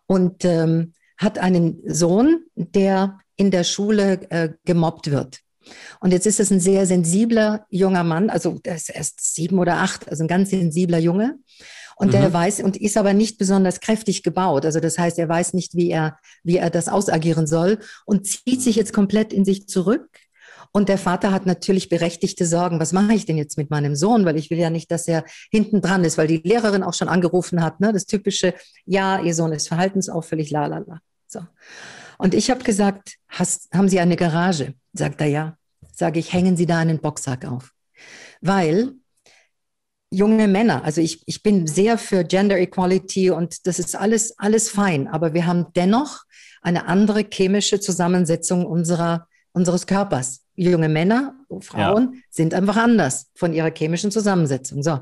und 0.07 0.45
ähm, 0.45 0.95
hat 1.17 1.39
einen 1.39 1.81
Sohn, 1.87 2.41
der 2.57 3.21
in 3.37 3.51
der 3.51 3.65
Schule 3.65 4.21
äh, 4.31 4.51
gemobbt 4.65 5.11
wird. 5.11 5.41
Und 6.01 6.13
jetzt 6.13 6.27
ist 6.27 6.41
es 6.41 6.51
ein 6.51 6.61
sehr 6.61 6.87
sensibler 6.87 7.67
junger 7.71 8.05
Mann, 8.05 8.31
also 8.31 8.59
der 8.59 8.77
ist 8.77 8.91
erst 8.91 9.35
sieben 9.35 9.59
oder 9.59 9.77
acht, 9.79 10.09
also 10.09 10.25
ein 10.25 10.29
ganz 10.29 10.51
sensibler 10.51 10.99
Junge. 10.99 11.39
Und 11.97 12.09
mhm. 12.09 12.13
der 12.13 12.33
weiß 12.33 12.61
und 12.61 12.77
ist 12.77 12.97
aber 12.97 13.13
nicht 13.13 13.39
besonders 13.39 13.81
kräftig 13.81 14.23
gebaut. 14.23 14.65
Also 14.65 14.81
das 14.81 14.99
heißt, 14.99 15.19
er 15.19 15.29
weiß 15.29 15.55
nicht, 15.55 15.77
wie 15.77 15.91
er, 15.91 16.19
wie 16.43 16.57
er 16.57 16.71
das 16.71 16.89
ausagieren 16.89 17.47
soll 17.47 17.79
und 18.05 18.27
zieht 18.27 18.61
sich 18.61 18.77
jetzt 18.77 18.93
komplett 18.93 19.33
in 19.33 19.45
sich 19.45 19.69
zurück. 19.69 20.09
Und 20.73 20.89
der 20.89 20.99
Vater 20.99 21.31
hat 21.31 21.47
natürlich 21.47 21.89
berechtigte 21.89 22.47
Sorgen. 22.47 22.81
Was 22.81 22.93
mache 22.93 23.15
ich 23.15 23.27
denn 23.27 23.39
jetzt 23.39 23.57
mit 23.57 23.71
meinem 23.71 23.95
Sohn? 23.95 24.25
Weil 24.25 24.37
ich 24.37 24.51
will 24.51 24.59
ja 24.59 24.71
nicht, 24.71 24.91
dass 24.91 25.07
er 25.07 25.25
hinten 25.53 25.81
dran 25.81 26.03
ist, 26.03 26.19
weil 26.19 26.27
die 26.27 26.39
Lehrerin 26.39 26.83
auch 26.83 26.95
schon 26.95 27.09
angerufen 27.09 27.63
hat, 27.63 27.79
ne? 27.79 27.93
Das 27.93 28.07
typische, 28.07 28.55
ja, 28.85 29.21
ihr 29.21 29.37
Sohn 29.37 29.53
ist 29.53 29.69
verhaltensauffällig, 29.69 30.51
la, 30.51 30.67
la, 30.67 30.79
la. 30.79 30.99
So. 31.29 31.41
Und 32.25 32.33
ich 32.33 32.51
habe 32.51 32.65
gesagt, 32.65 33.17
hast, 33.29 33.69
haben 33.75 33.91
Sie 33.91 34.01
eine 34.01 34.17
Garage? 34.17 34.73
Sagt 34.95 35.21
er 35.21 35.27
ja. 35.27 35.59
Sage 35.95 36.19
ich, 36.19 36.33
hängen 36.33 36.57
Sie 36.57 36.65
da 36.65 36.79
einen 36.79 36.99
Boxsack 36.99 37.45
auf. 37.45 37.75
Weil 38.41 38.93
junge 40.09 40.49
Männer. 40.49 40.85
Also 40.85 41.03
ich, 41.03 41.23
ich 41.27 41.43
bin 41.43 41.67
sehr 41.67 41.99
für 41.99 42.25
Gender 42.25 42.59
Equality 42.59 43.29
und 43.29 43.67
das 43.67 43.79
ist 43.79 43.95
alles, 43.95 44.39
alles 44.39 44.71
fein. 44.71 45.07
Aber 45.07 45.35
wir 45.35 45.45
haben 45.45 45.67
dennoch 45.77 46.23
eine 46.63 46.87
andere 46.87 47.27
chemische 47.31 47.79
Zusammensetzung 47.79 48.65
unserer, 48.65 49.29
unseres 49.53 49.87
Körpers. 49.87 50.47
Junge 50.55 50.89
Männer, 50.89 51.35
Frauen 51.61 52.15
ja. 52.15 52.21
sind 52.31 52.55
einfach 52.55 52.79
anders 52.79 53.27
von 53.35 53.53
ihrer 53.53 53.71
chemischen 53.71 54.11
Zusammensetzung. 54.11 54.83
So. 54.83 55.01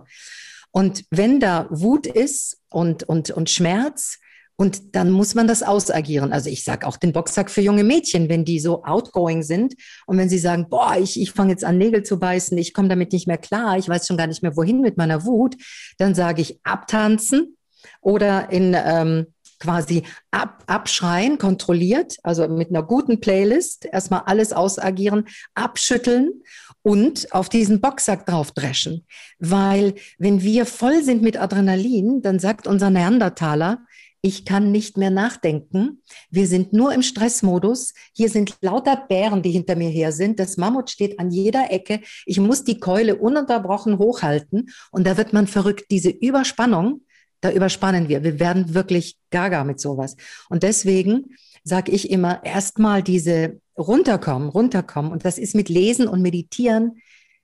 Und 0.72 1.04
wenn 1.10 1.38
da 1.38 1.68
Wut 1.70 2.08
ist 2.08 2.60
und, 2.68 3.04
und, 3.04 3.30
und 3.30 3.48
Schmerz, 3.48 4.18
und 4.56 4.94
dann 4.94 5.10
muss 5.10 5.34
man 5.34 5.46
das 5.46 5.62
ausagieren. 5.62 6.32
Also 6.32 6.50
ich 6.50 6.64
sage 6.64 6.86
auch 6.86 6.96
den 6.96 7.12
Boxsack 7.12 7.50
für 7.50 7.62
junge 7.62 7.84
Mädchen, 7.84 8.28
wenn 8.28 8.44
die 8.44 8.60
so 8.60 8.84
outgoing 8.84 9.42
sind 9.42 9.74
und 10.06 10.18
wenn 10.18 10.28
sie 10.28 10.38
sagen, 10.38 10.68
boah, 10.68 10.96
ich, 10.98 11.20
ich 11.20 11.32
fange 11.32 11.50
jetzt 11.50 11.64
an 11.64 11.78
Nägel 11.78 12.02
zu 12.02 12.18
beißen, 12.18 12.56
ich 12.58 12.74
komme 12.74 12.88
damit 12.88 13.12
nicht 13.12 13.26
mehr 13.26 13.38
klar, 13.38 13.78
ich 13.78 13.88
weiß 13.88 14.06
schon 14.06 14.16
gar 14.16 14.26
nicht 14.26 14.42
mehr 14.42 14.56
wohin 14.56 14.80
mit 14.80 14.96
meiner 14.96 15.24
Wut, 15.24 15.56
dann 15.98 16.14
sage 16.14 16.42
ich 16.42 16.60
abtanzen 16.64 17.56
oder 18.00 18.50
in 18.50 18.76
ähm, 18.78 19.26
quasi 19.62 20.02
ab, 20.32 20.64
abschreien, 20.66 21.38
kontrolliert, 21.38 22.16
also 22.24 22.48
mit 22.48 22.70
einer 22.70 22.82
guten 22.82 23.20
Playlist, 23.20 23.86
erstmal 23.86 24.22
alles 24.26 24.52
ausagieren, 24.52 25.28
abschütteln 25.54 26.42
und 26.82 27.32
auf 27.32 27.48
diesen 27.48 27.80
Boxsack 27.80 28.26
draufdreschen. 28.26 29.06
Weil 29.38 29.94
wenn 30.18 30.42
wir 30.42 30.66
voll 30.66 31.04
sind 31.04 31.22
mit 31.22 31.40
Adrenalin, 31.40 32.22
dann 32.22 32.40
sagt 32.40 32.66
unser 32.66 32.90
Neandertaler, 32.90 33.84
ich 34.24 34.44
kann 34.44 34.70
nicht 34.70 34.96
mehr 34.96 35.10
nachdenken. 35.10 36.00
Wir 36.30 36.46
sind 36.46 36.72
nur 36.72 36.94
im 36.94 37.02
Stressmodus. 37.02 37.92
Hier 38.14 38.28
sind 38.28 38.56
lauter 38.60 38.96
Bären, 38.96 39.42
die 39.42 39.50
hinter 39.50 39.74
mir 39.74 39.90
her 39.90 40.12
sind. 40.12 40.38
Das 40.38 40.56
Mammut 40.56 40.90
steht 40.90 41.18
an 41.18 41.32
jeder 41.32 41.72
Ecke. 41.72 42.00
Ich 42.24 42.38
muss 42.38 42.62
die 42.62 42.78
Keule 42.78 43.16
ununterbrochen 43.16 43.98
hochhalten. 43.98 44.70
Und 44.92 45.08
da 45.08 45.16
wird 45.16 45.32
man 45.32 45.48
verrückt. 45.48 45.86
Diese 45.90 46.10
Überspannung, 46.10 47.02
da 47.40 47.50
überspannen 47.50 48.08
wir. 48.08 48.22
Wir 48.22 48.38
werden 48.38 48.74
wirklich 48.74 49.18
gaga 49.30 49.64
mit 49.64 49.80
sowas. 49.80 50.16
Und 50.48 50.62
deswegen 50.62 51.34
sage 51.64 51.90
ich 51.90 52.08
immer, 52.08 52.44
erstmal 52.44 53.02
diese 53.02 53.60
runterkommen, 53.76 54.48
runterkommen. 54.48 55.10
Und 55.10 55.24
das 55.24 55.36
ist 55.36 55.56
mit 55.56 55.68
Lesen 55.68 56.06
und 56.06 56.22
Meditieren 56.22 56.98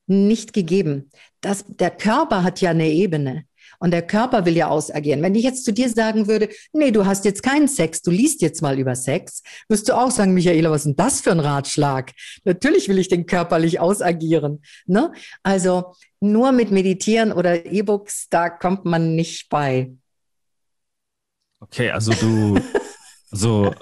nicht 0.07 0.53
gegeben. 0.53 1.11
Das, 1.41 1.65
der 1.67 1.91
Körper 1.91 2.45
hat 2.45 2.61
ja 2.61 2.71
eine 2.71 2.89
Ebene. 2.89 3.48
Und 3.79 3.93
der 3.93 4.03
Körper 4.03 4.45
will 4.45 4.57
ja 4.57 4.69
ausagieren. 4.69 5.23
Wenn 5.23 5.35
ich 5.35 5.45
jetzt 5.45 5.65
zu 5.65 5.73
dir 5.73 5.89
sagen 5.89 6.27
würde, 6.27 6.49
nee, 6.73 6.91
du 6.91 7.07
hast 7.07 7.25
jetzt 7.25 7.43
keinen 7.43 7.69
Sex, 7.69 8.03
du 8.03 8.11
liest 8.11 8.43
jetzt 8.43 8.61
mal 8.61 8.79
über 8.79 8.95
Sex, 8.97 9.43
wirst 9.69 9.89
du 9.89 9.97
auch 9.97 10.11
sagen, 10.11 10.35
Michaela, 10.35 10.71
was 10.71 10.81
ist 10.81 10.87
denn 10.87 10.97
das 10.97 11.21
für 11.21 11.31
ein 11.31 11.41
Ratschlag? 11.41 12.13
Natürlich 12.45 12.89
will 12.89 12.99
ich 12.99 13.09
den 13.09 13.27
körperlich 13.27 13.79
ausagieren. 13.81 14.63
Ne? 14.87 15.13
Also 15.43 15.95
nur 16.21 16.53
mit 16.53 16.71
Meditieren 16.71 17.33
oder 17.33 17.67
E-Books, 17.67 18.29
da 18.31 18.51
kommt 18.51 18.85
man 18.85 19.15
nicht 19.15 19.49
bei. 19.49 19.93
Okay, 21.61 21.91
also 21.91 22.13
du, 22.13 22.61
so, 23.31 23.73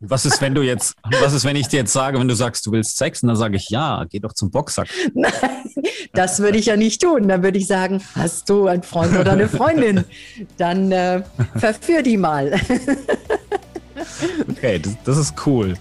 was 0.00 0.24
ist, 0.26 0.40
wenn 0.40 0.54
du 0.54 0.62
jetzt, 0.62 0.94
was 1.20 1.32
ist, 1.32 1.44
wenn 1.44 1.56
ich 1.56 1.68
dir 1.68 1.78
jetzt 1.78 1.92
sage, 1.92 2.18
wenn 2.20 2.28
du 2.28 2.34
sagst, 2.34 2.64
du 2.66 2.72
willst 2.72 2.96
Sex, 2.96 3.22
und 3.22 3.28
dann 3.28 3.36
sage 3.36 3.56
ich, 3.56 3.68
ja, 3.68 4.04
geh 4.08 4.20
doch 4.20 4.32
zum 4.32 4.50
Boxsack. 4.50 4.88
Nein, 5.14 5.32
das 6.12 6.38
würde 6.38 6.58
ich 6.58 6.66
ja 6.66 6.76
nicht 6.76 7.02
tun. 7.02 7.26
Dann 7.26 7.42
würde 7.42 7.58
ich 7.58 7.66
sagen, 7.66 8.00
hast 8.14 8.48
du 8.48 8.68
einen 8.68 8.82
Freund 8.82 9.18
oder 9.18 9.32
eine 9.32 9.48
Freundin? 9.48 10.04
Dann 10.56 10.92
äh, 10.92 11.22
verführ 11.56 12.02
die 12.02 12.16
mal. 12.16 12.52
okay, 14.48 14.78
das, 14.78 14.96
das 15.04 15.16
ist 15.16 15.34
cool. 15.46 15.74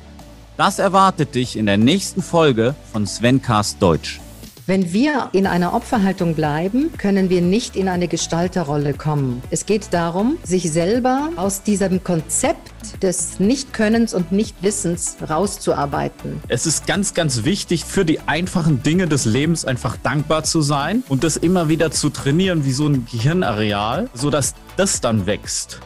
Das 0.58 0.80
erwartet 0.80 1.36
dich 1.36 1.56
in 1.56 1.68
der 1.68 1.78
nächsten 1.78 2.24
Folge 2.24 2.74
von 2.92 3.06
Svencast 3.06 3.80
Deutsch. 3.80 4.20
Wenn 4.68 4.92
wir 4.92 5.30
in 5.32 5.48
einer 5.48 5.74
Opferhaltung 5.74 6.36
bleiben, 6.36 6.92
können 6.98 7.30
wir 7.30 7.42
nicht 7.42 7.78
in 7.78 7.88
eine 7.88 8.10
Gestalterrolle 8.10 8.94
kommen. 8.94 9.42
Es 9.50 9.66
geht 9.66 9.94
darum, 9.94 10.38
sich 10.44 10.70
selber 10.70 11.30
aus 11.38 11.64
diesem 11.64 12.04
Konzept 12.04 13.02
des 13.02 13.40
Nichtkönnens 13.40 14.14
und 14.14 14.34
Nichtwissens 14.34 15.16
rauszuarbeiten. 15.30 16.42
Es 16.50 16.66
ist 16.66 16.86
ganz, 16.86 17.14
ganz 17.14 17.46
wichtig, 17.46 17.86
für 17.86 18.04
die 18.04 18.20
einfachen 18.20 18.84
Dinge 18.84 19.08
des 19.08 19.24
Lebens 19.24 19.64
einfach 19.64 19.96
dankbar 19.96 20.44
zu 20.44 20.62
sein 20.62 21.02
und 21.08 21.24
das 21.24 21.38
immer 21.38 21.70
wieder 21.70 21.92
zu 21.92 22.10
trainieren 22.10 22.66
wie 22.66 22.74
so 22.74 22.90
ein 22.90 23.06
Gehirnareal, 23.10 24.10
sodass 24.14 24.54
das 24.76 25.00
dann 25.00 25.26
wächst. 25.28 25.80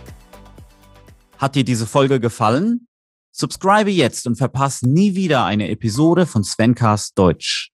Hat 1.38 1.54
dir 1.54 1.64
diese 1.64 1.86
Folge 1.86 2.20
gefallen? 2.20 2.88
Subscribe 3.32 3.92
jetzt 3.92 4.26
und 4.26 4.38
verpasse 4.38 4.90
nie 4.90 5.14
wieder 5.14 5.46
eine 5.46 5.70
Episode 5.70 6.26
von 6.26 6.44
Svencast 6.44 7.16
Deutsch. 7.16 7.71